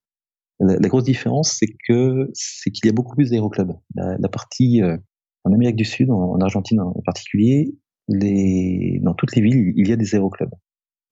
[0.60, 3.74] La, grosse différence, c'est que c'est qu'il y a beaucoup plus d'aéroclubs.
[3.94, 4.96] La, partie euh,
[5.44, 7.76] en Amérique du Sud, en, en, Argentine en particulier,
[8.08, 10.54] dans toutes les villes, il y a des aéroclubs.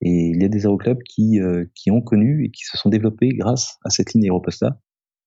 [0.02, 2.88] Et il y a des aéroclubs qui, euh, qui ont connu et qui se sont
[2.88, 4.80] développés grâce à cette ligne Aéroposta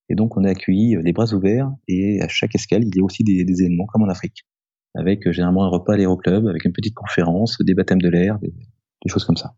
[0.09, 3.03] Et donc, on est accueilli les bras ouverts et à chaque escale, il y a
[3.03, 4.45] aussi des, des événements comme en Afrique,
[4.95, 8.49] avec généralement un repas à l'aéroclub, avec une petite conférence, des baptêmes de l'air, des,
[8.49, 9.55] des choses comme ça.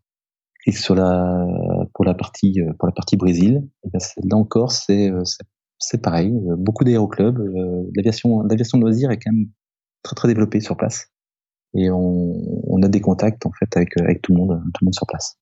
[0.66, 5.12] Et sur la, pour la partie, pour la partie Brésil, eh là encore, c'est,
[5.78, 6.32] c'est pareil.
[6.58, 7.38] Beaucoup d'aéroclubs,
[7.94, 9.46] l'aviation, l'aviation de loisirs est quand même
[10.02, 11.12] très très développée sur place.
[11.74, 12.32] Et on,
[12.66, 15.06] on a des contacts en fait avec, avec tout le monde, tout le monde sur
[15.06, 15.38] place.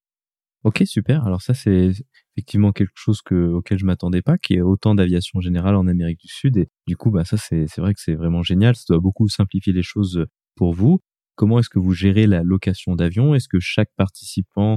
[0.63, 1.25] Ok, super.
[1.25, 1.93] Alors ça, c'est
[2.37, 5.87] effectivement quelque chose que, auquel je m'attendais pas, qu'il y ait autant d'aviation générale en
[5.87, 6.59] Amérique du Sud.
[6.59, 8.77] Et du coup, bah ça, c'est vrai que c'est vraiment génial.
[8.77, 11.01] Ça doit beaucoup simplifier les choses pour vous.
[11.37, 13.35] Comment est-ce que vous gérez la location d'avion?
[13.35, 14.77] Est-ce que chaque participant euh,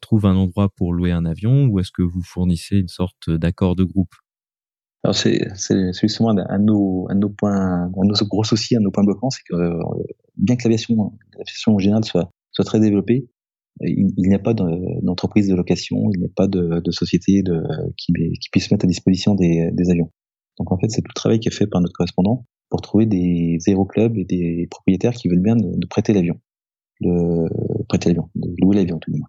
[0.00, 3.76] trouve un endroit pour louer un avion ou est-ce que vous fournissez une sorte d'accord
[3.76, 4.14] de groupe?
[5.04, 5.48] Alors c'est
[6.00, 8.84] justement un de nos, un de nos points, un de nos gros soucis, un de
[8.84, 9.78] nos points bloquants, c'est que euh,
[10.36, 13.28] bien que l'aviation, l'aviation générale soit, soit très développée,
[13.80, 17.62] il, n'y a pas d'entreprise de location, il n'y a pas de, de société de,
[17.96, 20.10] qui, qui puisse mettre à disposition des, des avions.
[20.58, 23.06] Donc en fait, c'est tout le travail qui est fait par notre correspondant pour trouver
[23.06, 26.40] des aéroclubs et des propriétaires qui veulent bien de, prêter l'avion,
[27.00, 27.48] de
[27.88, 29.28] prêter l'avion, de louer l'avion tout le moins.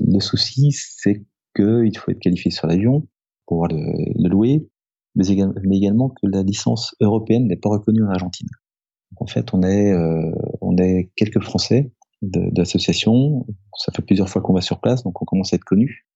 [0.00, 3.00] Le souci, c'est qu'il faut être qualifié sur l'avion
[3.46, 4.68] pour pouvoir le, louer,
[5.14, 8.48] mais, également que la licence européenne n'est pas reconnue en Argentine.
[9.16, 13.46] En fait, on est, euh, on est quelques Français d'associations.
[13.76, 16.06] Ça fait plusieurs fois qu'on va sur place, donc on commence à être connu.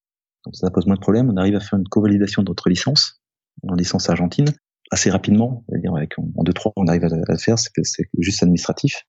[0.44, 1.30] Donc ça pose moins de problèmes.
[1.30, 3.22] On arrive à faire une co-validation de notre licence
[3.66, 4.46] en licence argentine
[4.90, 5.64] assez rapidement.
[5.70, 7.58] -dire avec, en deux trois, on arrive à, le faire.
[7.58, 9.02] C'est juste administratif.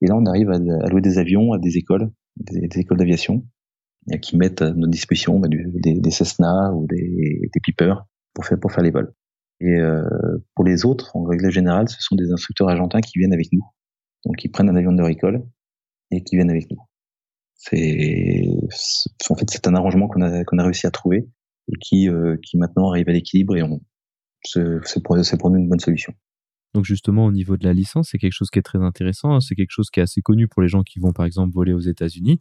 [0.00, 3.44] Et là, on arrive à, louer des avions à des écoles, des, écoles d'aviation,
[4.22, 7.94] qui mettent à notre disposition bah, des, des, Cessna ou des, des Piper
[8.34, 9.12] pour faire pour faire les vols.
[9.60, 10.02] Et euh,
[10.54, 13.64] pour les autres, en règle générale, ce sont des instructeurs argentins qui viennent avec nous.
[14.24, 15.44] Donc, ils prennent un avion de école
[16.10, 16.78] et qui viennent avec nous.
[17.54, 18.46] C'est,
[19.30, 21.28] en fait, c'est un arrangement qu'on a, qu'on a réussi à trouver
[21.68, 23.62] et qui, euh, qui maintenant arrive à l'équilibre et
[24.44, 26.14] c'est pour, pour nous une bonne solution.
[26.74, 29.34] Donc justement, au niveau de la licence, c'est quelque chose qui est très intéressant.
[29.34, 29.40] Hein.
[29.40, 31.72] C'est quelque chose qui est assez connu pour les gens qui vont, par exemple, voler
[31.72, 32.40] aux États-Unis.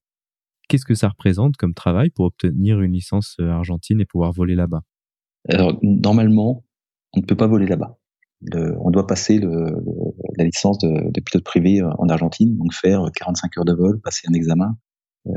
[0.67, 4.55] Qu'est-ce que ça représente comme travail pour obtenir une licence euh, argentine et pouvoir voler
[4.55, 4.81] là-bas?
[5.49, 6.65] Alors, normalement,
[7.13, 7.97] on ne peut pas voler là-bas
[8.79, 13.65] on doit passer la licence de, pilote privé euh, en Argentine, donc faire 45 heures
[13.65, 14.77] de vol, passer un examen
[15.27, 15.31] euh,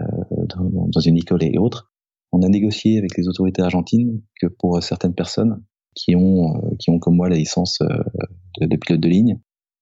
[0.57, 1.91] dans, une école et autres.
[2.33, 5.63] On a négocié avec les autorités argentines que pour certaines personnes
[5.95, 7.81] qui ont, qui ont comme moi la licence
[8.61, 9.41] de, pilote de ligne,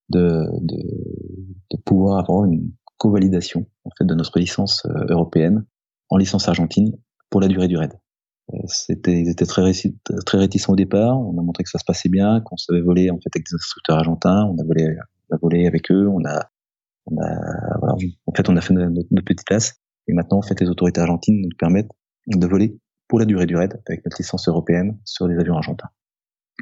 [0.08, 5.64] de, de pouvoir avoir une co-validation en fait de notre licence européenne
[6.10, 6.92] en licence argentine
[7.30, 7.92] pour la durée du raid.
[8.66, 9.70] C'était, ils étaient très,
[10.24, 11.18] très réticents au départ.
[11.20, 13.54] On a montré que ça se passait bien, qu'on savait voler en fait avec des
[13.54, 14.44] instructeurs argentins.
[14.44, 14.96] On a volé,
[15.28, 16.08] on a volé avec eux.
[16.08, 16.48] On a,
[17.06, 17.94] on a, voilà,
[18.26, 19.74] en fait, on a fait notre, petite classe.
[20.06, 21.90] Et maintenant, en fait, les autorités argentines nous permettent
[22.26, 25.88] de voler pour la durée du raid avec notre licence européenne sur les avions argentins.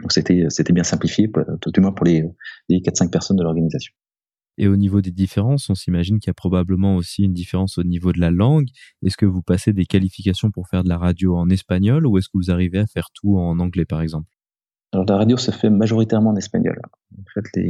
[0.03, 2.25] Donc c'était, c'était bien simplifié, tout du moins pour les,
[2.68, 3.94] les 4-5 personnes de l'organisation.
[4.58, 7.82] Et au niveau des différences, on s'imagine qu'il y a probablement aussi une différence au
[7.82, 8.68] niveau de la langue.
[9.04, 12.28] Est-ce que vous passez des qualifications pour faire de la radio en espagnol ou est-ce
[12.28, 14.28] que vous arrivez à faire tout en anglais, par exemple?
[14.92, 16.80] Alors la radio se fait majoritairement en espagnol.
[17.18, 17.60] En fait,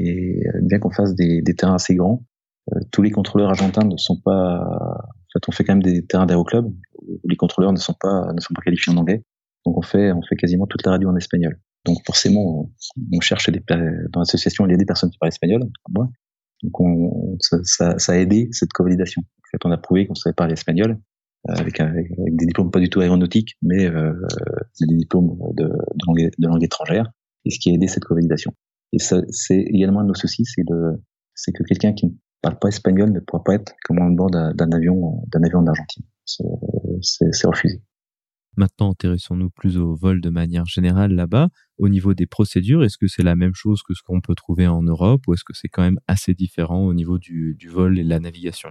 [0.62, 2.24] bien qu'on fasse des, terrains assez grands,
[2.72, 4.60] euh, tous les contrôleurs argentins ne sont pas.
[4.60, 6.66] En fait, on fait quand même des terrains d'aéroclub
[7.02, 9.24] où les contrôleurs ne sont pas ne sont pas qualifiés en anglais.
[9.64, 11.58] Donc on fait on fait quasiment toute la radio en espagnol.
[11.84, 12.70] Donc forcément,
[13.12, 13.62] on cherche des
[14.12, 15.62] dans l'association, il y a des personnes qui parlent espagnol,
[16.66, 19.22] donc on, ça, ça, ça, a aidé cette co-validation.
[19.22, 20.98] En fait, on a prouvé qu'on savait parler espagnol
[21.48, 24.12] euh, avec, avec, des diplômes pas du tout aéronautiques, mais euh,
[24.80, 27.10] des diplômes de, de, langue, de langue étrangère,
[27.44, 28.52] et ce qui a aidé cette co-validation.
[28.92, 30.62] Et c'est également un de nos soucis, c'est
[31.34, 35.22] c'est que quelqu'un qui ne parle pas espagnol ne pourra pas être commandant d'un avion
[35.32, 36.04] d'un avion en Argentine.
[36.24, 37.82] C'est refusé.
[38.56, 41.48] Maintenant, intéressons-nous plus au vol de manière générale là-bas.
[41.78, 44.66] Au niveau des procédures, est-ce que c'est la même chose que ce qu'on peut trouver
[44.66, 47.98] en Europe ou est-ce que c'est quand même assez différent au niveau du, du vol
[47.98, 48.70] et de la navigation?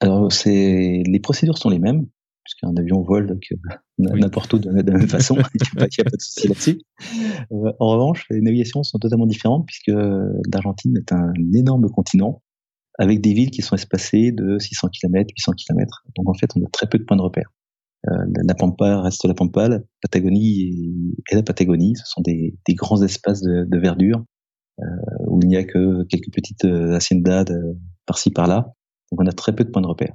[0.00, 2.06] Alors, c'est les procédures sont les mêmes
[2.46, 3.26] puisqu'un avion vole
[3.98, 6.80] n'importe où de, la même façon, il n'y a, pas de souci là-dessus.
[7.50, 9.90] Euh, en revanche, les navigations sont totalement différentes puisque
[10.52, 12.42] l'Argentine est un énorme continent
[12.98, 16.04] avec des villes qui sont espacées de 600 km, 800 km.
[16.16, 17.50] Donc en fait, on a très peu de points de repère.
[18.08, 21.94] Euh, la Pampa reste la Pampa, la Patagonie et, la Patagonie.
[21.96, 24.24] Ce sont des, des grands espaces de, de verdure
[24.80, 24.84] euh,
[25.28, 27.46] où il n'y a que quelques petites euh, haciendas
[28.06, 28.72] par-ci par-là.
[29.10, 30.14] Donc on a très peu de points de repère.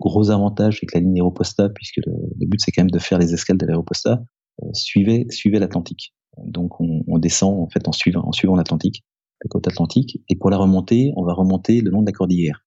[0.00, 2.12] Gros avantage avec la ligne Aéroposta, puisque le,
[2.46, 4.22] but c'est quand même de faire les escales de l'Aéroposta,
[4.62, 5.26] euh, suivez,
[5.58, 6.14] l'Atlantique.
[6.44, 9.04] Donc on, on, descend en fait en suivant, en suivant l'Atlantique,
[9.42, 12.66] la côte atlantique, et pour la remonter, on va remonter le long de la cordillère.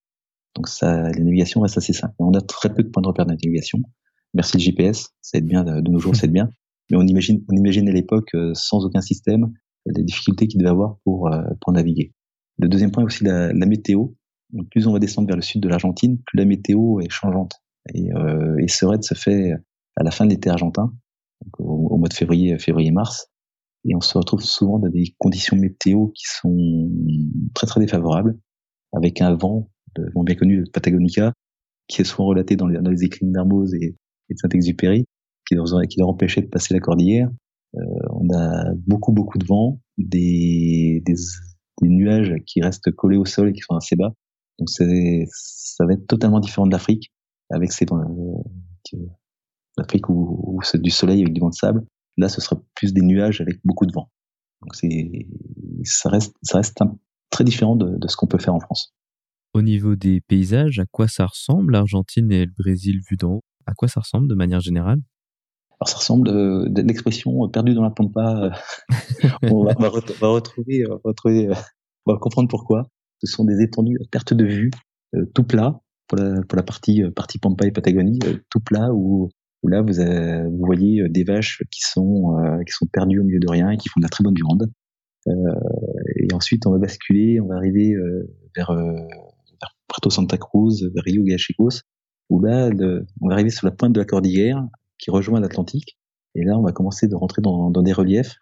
[0.56, 2.16] Donc ça, les navigations restent assez simples.
[2.18, 3.80] On a très peu de points de repère de navigation.
[4.34, 6.50] Merci le GPS, ça aide bien de, nos jours, ça aide bien.
[6.90, 9.52] mais on imagine, on imaginait à l'époque sans aucun système
[9.86, 12.14] les difficultés qu'il devait avoir pour pour naviguer.
[12.58, 14.10] Le deuxième point est aussi la, la météo.
[14.70, 17.54] plus on va descendre vers le sud de l'Argentine, plus la météo est changeante.
[17.96, 18.10] Et,
[18.60, 19.54] et ce raid se fait
[19.96, 20.94] à la fin de l'été argentin,
[21.42, 23.30] donc au, mois de février, février-mars
[23.86, 26.90] et on se retrouve souvent dans des conditions météo qui sont
[27.54, 28.38] très très défavorables,
[28.94, 31.34] avec un vent, le vent bien connu de Patagonica,
[31.88, 33.26] qui est souvent relaté dans les, dans les écrits
[33.82, 33.96] et,
[34.34, 35.06] de Saint-Exupéry,
[35.48, 37.30] qui leur, qui leur empêchait de passer la cordillère.
[37.76, 37.80] Euh,
[38.12, 41.04] on a beaucoup beaucoup de vent, des,
[41.82, 44.14] nuages qui restent collés au sol et qui sont assez bas.
[44.58, 47.12] Donc ça va être totalement différent de l'Afrique,
[47.50, 48.98] avec ces euh,
[49.78, 51.86] l'Afrique où, c'est du soleil avec du vent de sable.
[52.18, 54.12] Là, ce sera plus des nuages avec beaucoup de vent.
[54.62, 54.76] Donc
[55.86, 56.84] ça reste,
[57.30, 58.94] très différent de, ce qu'on peut faire en France.
[59.54, 63.44] Au niveau des paysages, à quoi ça ressemble l'Argentine et le Brésil vus d'en haut?
[63.70, 65.00] À quoi ça ressemble de manière générale?
[65.80, 68.52] Alors ça ressemble euh, l'expression euh, perdu dans la pampa.
[68.92, 71.50] Euh, on, va, retrouver, va retrouver,
[72.06, 72.90] on va comprendre pourquoi.
[73.24, 74.72] Ce sont des étendues à perte de vue,
[75.34, 79.30] tout plat pour la, pour la partie partie pampa et Patagonie, tout plat où
[79.64, 83.20] où là vous, avez, vous voyez euh, des vaches qui sont euh, qui sont perdues
[83.20, 84.72] au milieu de rien et qui font de la très bonne viande.
[85.28, 85.32] Euh,
[86.16, 87.94] et ensuite on va basculer, on va arriver
[88.56, 91.82] vers, vers Puerto Santa Cruz, vers Rio Gallegos,
[92.30, 92.70] où là
[93.22, 94.66] on va arriver sur la pointe de la cordillère
[94.98, 95.98] qui rejoint l'Atlantique.
[96.36, 98.36] Et là on va commencer de rentrer dans, dans des reliefs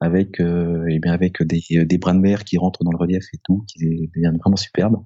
[0.00, 3.24] avec euh, et bien avec des, des bras de mer qui rentrent dans le relief
[3.32, 4.96] et tout, qui deviennent vraiment superbes.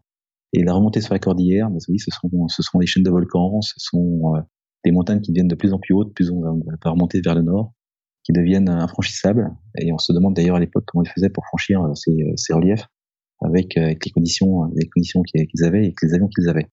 [0.55, 3.11] Et la remontée sur la cordillère, ben oui, ce sont ce sont des chaînes de
[3.11, 4.33] volcans, ce sont
[4.85, 7.43] des montagnes qui deviennent de plus en plus hautes, plus on va remonter vers le
[7.43, 7.75] nord,
[8.29, 9.51] qui deviennent infranchissables.
[9.81, 12.33] Et on se demande d'ailleurs à l'époque comment ils faisaient pour franchir euh, ces, euh,
[12.37, 12.87] ces reliefs
[13.41, 16.69] avec, euh, avec, les conditions, les conditions qu'ils avaient et les avions qu'ils avaient.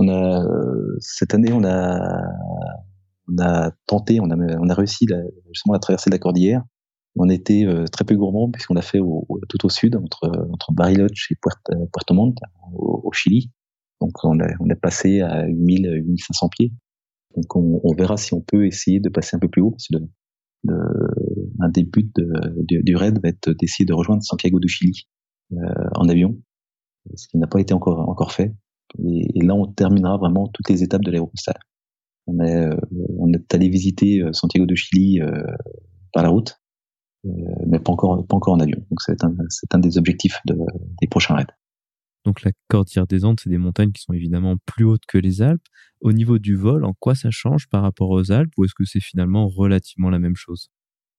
[0.00, 0.42] On a
[0.98, 2.22] cette année, on a
[3.28, 5.06] on a tenté, on a on a réussi
[5.52, 6.62] justement à traverser la cordillère.
[7.16, 11.30] On était très peu gourmand puisqu'on l'a fait au, tout au sud, entre entre Bariloche
[11.30, 12.38] et Puerto, Puerto Montt,
[12.72, 13.50] au, Chili.
[14.00, 16.72] Donc on a on a passé à 1000 1500 pieds.
[17.36, 19.86] Donc on, on, verra si on peut essayer de passer un peu plus haut, parce
[19.88, 20.08] que le,
[20.64, 22.26] le, un des buts de,
[22.64, 25.06] du, du, raid va être d'essayer de rejoindre Santiago du Chili
[25.52, 25.56] euh,
[25.94, 26.38] en avion,
[27.14, 28.54] ce qui n'a pas été encore encore fait.
[28.98, 31.58] Et, et, là, on terminera vraiment toutes les étapes de l'aéropostale.
[32.26, 32.76] On est, euh,
[33.18, 35.42] on est allé visiter euh, Santiago de Chili euh,
[36.12, 36.60] par la route,
[37.24, 38.78] mais pas encore, pas encore en avion.
[38.90, 40.56] Donc c'est un, des objectifs de,
[41.00, 41.46] des prochains raids.
[42.24, 45.40] Donc la cordillère des Andes, c'est des montagnes qui sont évidemment plus hautes que les
[45.40, 45.66] Alpes.
[46.00, 48.84] Au niveau du vol, en quoi ça change par rapport aux Alpes ou est-ce que
[48.84, 50.70] c'est finalement relativement la même chose?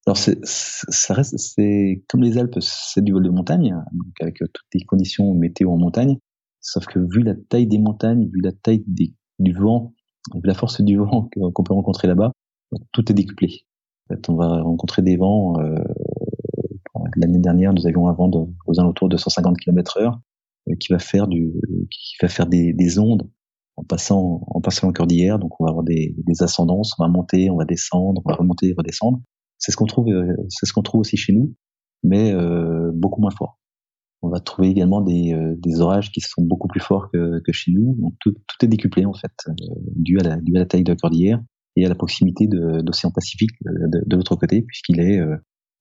[0.08, 4.66] Alors ça reste, c'est comme les Alpes, c'est du vol de montagne, donc avec toutes
[4.74, 6.18] les conditions météo en montagne.
[6.62, 9.94] Sauf que vu la taille des montagnes, vu la taille du vent,
[10.34, 12.32] vu la force du vent qu'on peut rencontrer là-bas,
[12.92, 13.66] tout est décuplé.
[14.10, 15.60] En fait, on va rencontrer des vents.
[15.60, 15.76] Euh,
[17.18, 20.22] L'année dernière, nous avions un vent de, aux alentours de 150 km heure.
[20.70, 21.54] Euh, qui va faire du,
[21.90, 23.28] qui va faire des, des ondes
[23.78, 25.40] en passant, en passant en cordillère.
[25.40, 28.36] Donc, on va avoir des, des ascendances, on va monter, on va descendre, on va
[28.36, 29.22] remonter, redescendre.
[29.58, 31.56] C'est ce qu'on trouve, euh, c'est ce qu'on trouve aussi chez nous,
[32.04, 33.60] mais euh, beaucoup moins fort.
[34.22, 37.52] On va trouver également des, euh, des orages qui sont beaucoup plus forts que, que
[37.52, 37.96] chez nous.
[38.00, 39.54] Donc, tout, tout est décuplé en fait, euh,
[39.96, 41.42] dû à la, dû à la taille de la cordillère
[41.76, 45.22] et à la proximité de, l'océan Pacifique de, de l'autre côté, puisqu'il est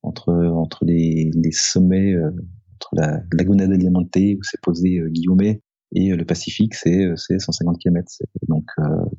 [0.03, 2.15] entre entre les, les sommets
[2.81, 5.61] entre la Laguna del Diamante où s'est posé euh, Guillaumet
[5.95, 8.07] et euh, le Pacifique, c'est 150 euh, km.
[8.49, 8.67] Donc,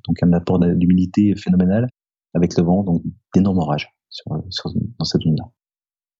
[0.07, 1.88] donc un apport d'humidité phénoménal
[2.34, 3.03] avec le vent, donc
[3.36, 5.45] d'énormes orages sur, sur, dans cette zone-là.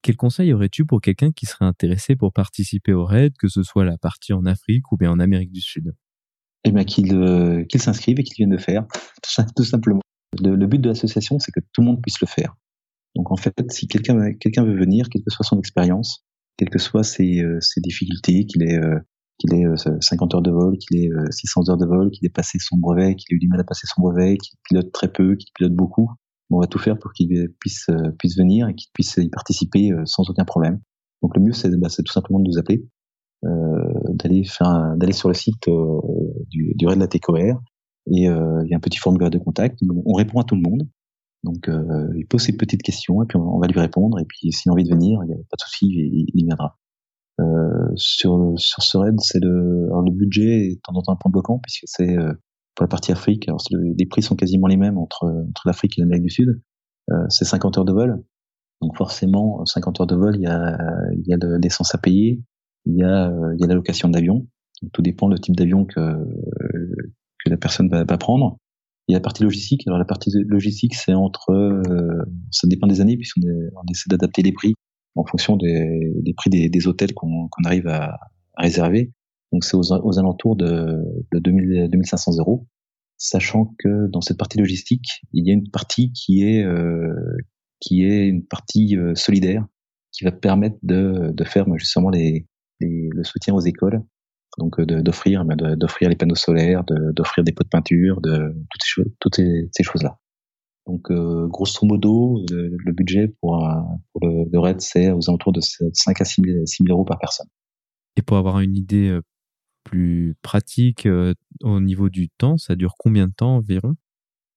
[0.02, 3.86] Quel conseil aurais-tu pour quelqu'un qui serait intéressé pour participer au raid, que ce soit
[3.86, 5.94] la partie en Afrique ou bien en Amérique du Sud?
[6.64, 8.86] Eh bien, qu'il euh, qu s'inscrive et qu'il vienne le faire,
[9.56, 10.02] tout simplement.
[10.40, 12.56] Le, but de l'association, c'est que tout le monde puisse le faire.
[13.16, 16.24] Donc, en fait, si quelqu'un veut venir, quelle que soit son expérience,
[16.58, 19.00] quelles que soient ses, euh, difficultés, qu'il ait, euh,
[19.40, 19.66] qu'il ait
[20.00, 22.78] 50 euh, heures de vol, qu'il ait 600 heures de vol, qu'il ait passé son
[22.78, 25.52] brevet, qu'il ait eu du mal à passer son brevet, qu'il pilote très peu, qu'il
[25.56, 26.12] pilote beaucoup.
[26.52, 27.88] On va tout faire pour qu'il puisse,
[28.20, 30.82] puisse venir et qu'il puisse y participer sans aucun problème.
[31.22, 32.86] Donc le mieux, c'est bah, tout simplement de nous appeler,
[33.46, 34.44] euh, d'aller
[34.98, 36.00] d'aller sur le site euh,
[36.50, 37.62] du, du RAID de la TCOR
[38.08, 39.80] et euh, il y a un petit formulaire de contact.
[40.06, 40.88] On répond à tout le monde.
[41.44, 44.20] Donc, euh, il pose ses petites questions et puis on, va lui répondre.
[44.20, 46.46] Et puis, s'il a envie de venir, il n'y a pas de souci, il, il,
[46.46, 46.78] viendra.
[47.40, 51.60] Euh, sur, sur ce raid, c'est le, le budget est en temps un point bloquant
[51.60, 52.34] puisque c'est euh,
[52.76, 53.48] pour la partie Afrique.
[53.48, 56.62] Alors, les prix sont quasiment les mêmes entre, entre l'Afrique et l'Amérique du Sud.
[57.12, 58.24] Euh, c'est 50 heures de vol.
[58.82, 60.78] Donc, forcément, 50 heures de vol, il y a,
[61.14, 62.42] il y a de l'essence à payer,
[62.86, 64.48] il y a, il y a la location d'avion.
[64.94, 66.00] Tout dépend du type d'avion que,
[67.44, 68.58] que la personne va, va prendre.
[69.08, 69.84] Il y a la partie logistique.
[69.88, 74.42] Alors la partie logistique, c'est entre, euh, ça dépend des années, puisqu'on on essaie d'adapter
[74.42, 74.74] les prix
[75.16, 78.20] en fonction des, des prix des, des hôtels qu'on arrive à,
[78.56, 79.12] à, réserver.
[79.52, 80.98] Donc c'est aux, aux, alentours de,
[81.32, 82.68] de 2000, 2500 euros,
[83.18, 87.14] sachant que dans cette partie logistique, il y a une partie qui est euh,
[87.80, 89.66] qui est une partie euh, solidaire
[90.12, 92.48] qui va permettre de, de faire justement les,
[92.80, 94.04] les, le soutien aux écoles
[94.58, 99.02] donc euh, d'offrir d'offrir les panneaux solaires, d'offrir des pots de peinture, de toutes ces,
[99.20, 100.18] toutes ces, choses-là.
[100.88, 103.66] Donc euh, grosso modo, le, budget pour,
[104.12, 107.48] pour le, le RAID, c'est aux alentours de 5 à 6 000, euros par personne.
[108.18, 109.22] Et pour avoir une idée euh,
[109.84, 111.08] plus pratique
[111.64, 113.96] au niveau du temps, ça dure combien de temps environ?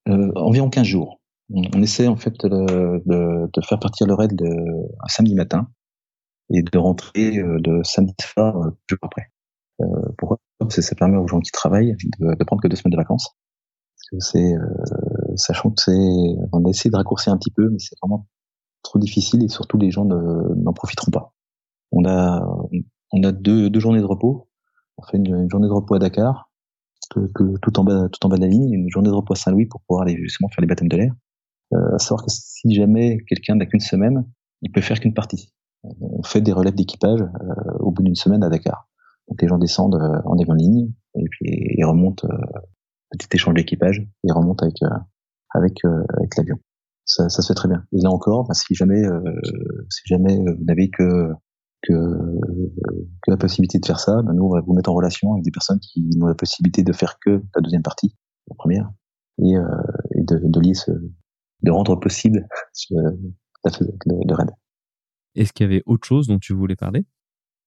[0.09, 1.21] Euh, Environ 15 jours.
[1.51, 5.69] On, essaie en fait de, faire partir le RAID de, un samedi matin
[6.51, 8.55] et de rentrer de samedi soir
[8.89, 9.31] jour après.
[9.81, 9.85] Euh,
[10.19, 10.39] pourquoi?
[10.59, 13.37] Parce que ça permet aux gens qui travaillent de, prendre que deux semaines de vacances.
[14.19, 17.97] C'est, euh, sachant que c'est, on a essayé de raccourcir un petit peu, mais c'est
[18.01, 18.27] vraiment
[18.83, 21.35] trop difficile et surtout les gens n'en profiteront pas.
[21.91, 22.47] On a,
[23.13, 24.49] on a deux, deux journées de repos.
[24.99, 26.51] On fait une, journée de repos à Dakar,
[27.11, 29.35] que, que, tout en bas, tout en bas de la ligne, une journée de repos
[29.35, 31.13] à Saint-Louis pour pouvoir aller justement faire les baptêmes de l'air.
[31.73, 34.25] Euh, à savoir que si jamais quelqu'un n'a qu'une semaine,
[34.63, 35.53] il peut faire qu'une partie.
[35.83, 38.89] On fait des relèves d'équipage euh, au bout d'une semaine à Dakar.
[39.29, 42.61] Donc les gens descendent euh, en en ligne et puis ils remontent euh,
[43.11, 44.99] petit échange d'équipage, ils remontent avec euh,
[45.55, 46.57] avec avec l'avion.
[47.07, 47.85] Ça, ça, se fait très bien.
[47.93, 49.03] Et là encore, bah, si jamais
[49.91, 51.31] si jamais vous n'avez que
[51.87, 51.93] que,
[53.23, 55.45] que, la possibilité de faire ça, bah, nous on va vous mettre en relation avec
[55.45, 58.15] des personnes qui ont la possibilité de faire que la deuxième partie,
[58.49, 58.91] la première,
[59.39, 59.63] et, euh,
[60.17, 64.51] et de, de lier ce, de rendre possible ce, le, le raid.
[65.35, 67.05] Est-ce qu'il y avait autre chose dont tu voulais parler?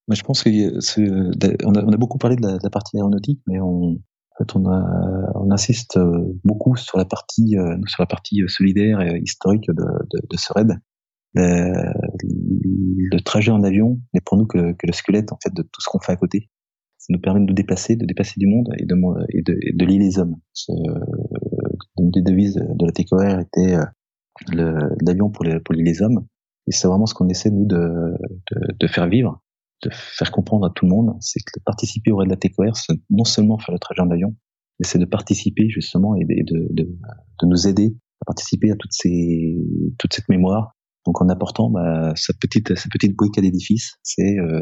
[0.07, 3.41] Mais je pense qu'on a, on a beaucoup parlé de la, de la, partie aéronautique,
[3.45, 8.01] mais on, en fait, on, a, on insiste euh, beaucoup sur la partie, euh, sur
[8.01, 10.79] la partie solidaire et historique de, de, de ce raid.
[11.33, 11.93] Le,
[13.11, 15.81] le, trajet en avion n'est pour nous que, que, le squelette en fait de tout
[15.81, 16.49] ce qu'on fait à côté.
[16.97, 18.95] Ça nous permet de nous déplacer, de dépasser du monde et de,
[19.29, 20.35] et de, et de lier les hommes.
[21.99, 26.25] Une des devises de la TCOR était euh, l'avion pour, pour lier les hommes.
[26.67, 29.41] Et c'est vraiment ce qu'on essaie nous de, de, de faire vivre
[29.83, 32.75] de faire comprendre à tout le monde, c'est que participer au raid de la TCOR,
[32.75, 34.35] c'est non seulement faire le trajet en avion,
[34.79, 38.93] mais c'est de participer justement et de, de, de, nous aider à participer à toutes
[38.93, 39.57] ces,
[39.99, 40.75] toute cette mémoire.
[41.07, 44.61] Donc en apportant bah, sa petite, sa petite brique à l'édifice, c'est euh,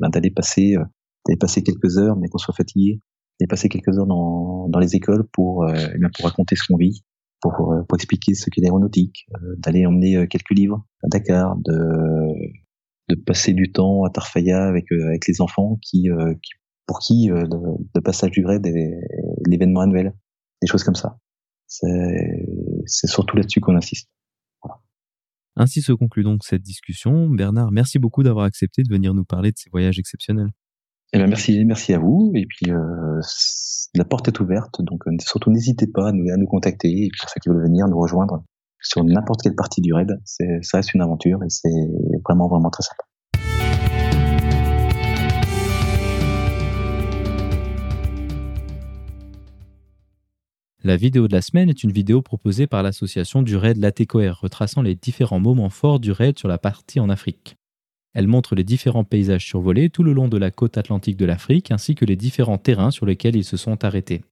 [0.00, 0.84] bah, d'aller passer, euh,
[1.26, 3.00] d'aller passer quelques heures, mais qu'on soit fatigué,
[3.40, 6.76] d'aller passer quelques heures dans, dans les écoles pour, euh, eh pour raconter ce qu'on
[6.76, 7.02] vit,
[7.40, 12.32] pour, euh, pour expliquer ce qu'est l'aéronautique, euh, d'aller emmener quelques livres à Dakar, de
[13.08, 16.08] de passer du temps à Tarfaya avec avec les enfants qui,
[16.42, 16.50] qui
[16.86, 17.44] pour qui euh,
[17.94, 19.00] le, passage du raid est
[19.46, 20.14] l'événement annuel,
[20.62, 21.18] des choses comme ça.
[21.66, 24.08] C'est surtout là-dessus qu'on insiste.
[25.56, 27.28] Ainsi se conclut donc cette discussion.
[27.28, 30.50] Bernard, merci beaucoup d'avoir accepté de venir nous parler de ces voyages exceptionnels.
[31.12, 32.32] Eh bien, merci, merci à vous.
[32.34, 33.20] Et puis, euh,
[33.94, 36.88] la porte est ouverte, donc surtout n'hésitez pas à nous, à nous contacter.
[36.88, 38.44] Et pour ceux qui veulent venir nous rejoindre,
[38.82, 40.10] sur n'importe quelle partie du raid.
[40.24, 41.70] Ça reste une aventure et c'est
[42.24, 43.04] vraiment, vraiment très sympa.
[50.86, 54.82] La vidéo de la semaine est une vidéo proposée par l'association du raid Latécoère, retraçant
[54.82, 57.56] les différents moments forts du raid sur la partie en Afrique.
[58.14, 61.72] Elle montre les différents paysages survolés tout le long de la côte atlantique de l'Afrique
[61.72, 64.22] ainsi que les différents terrains sur lesquels ils se sont arrêtés.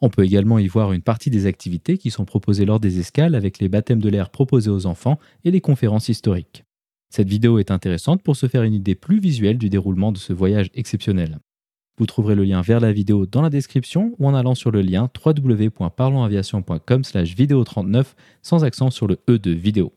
[0.00, 3.34] On peut également y voir une partie des activités qui sont proposées lors des escales
[3.34, 6.64] avec les baptêmes de l'air proposés aux enfants et les conférences historiques.
[7.10, 10.32] Cette vidéo est intéressante pour se faire une idée plus visuelle du déroulement de ce
[10.32, 11.38] voyage exceptionnel.
[11.98, 14.82] Vous trouverez le lien vers la vidéo dans la description ou en allant sur le
[14.82, 19.92] lien www.parlonsaviation.com slash vidéo 39 sans accent sur le E de vidéo.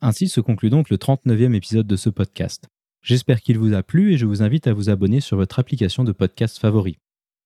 [0.00, 2.66] Ainsi se conclut donc le 39e épisode de ce podcast.
[3.02, 6.02] J'espère qu'il vous a plu et je vous invite à vous abonner sur votre application
[6.02, 6.98] de podcast favori.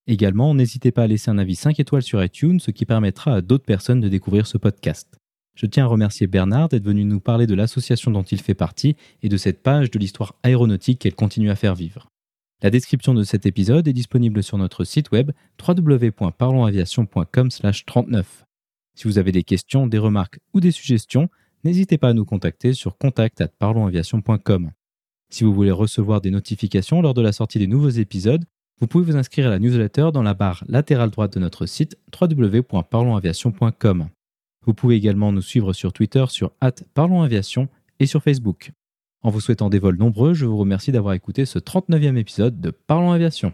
[0.07, 3.41] Également, n'hésitez pas à laisser un avis 5 étoiles sur iTunes, ce qui permettra à
[3.41, 5.22] d'autres personnes de découvrir ce podcast.
[5.55, 8.97] Je tiens à remercier Bernard d'être venu nous parler de l'association dont il fait partie
[9.23, 12.09] et de cette page de l'histoire aéronautique qu'elle continue à faire vivre.
[12.63, 15.33] La description de cet épisode est disponible sur notre site web
[15.67, 18.25] www.parlonsaviation.com/39.
[18.95, 21.29] Si vous avez des questions, des remarques ou des suggestions,
[21.65, 24.71] n'hésitez pas à nous contacter sur contact@parlonsaviation.com.
[25.31, 28.45] Si vous voulez recevoir des notifications lors de la sortie des nouveaux épisodes,
[28.81, 31.97] vous pouvez vous inscrire à la newsletter dans la barre latérale droite de notre site
[32.21, 34.09] www.parlonsaviation.com.
[34.65, 36.53] Vous pouvez également nous suivre sur Twitter sur
[36.95, 37.69] @parlonsaviation
[38.01, 38.73] et sur Facebook.
[39.23, 42.71] En vous souhaitant des vols nombreux, je vous remercie d'avoir écouté ce 39e épisode de
[42.71, 43.53] Parlons Aviation.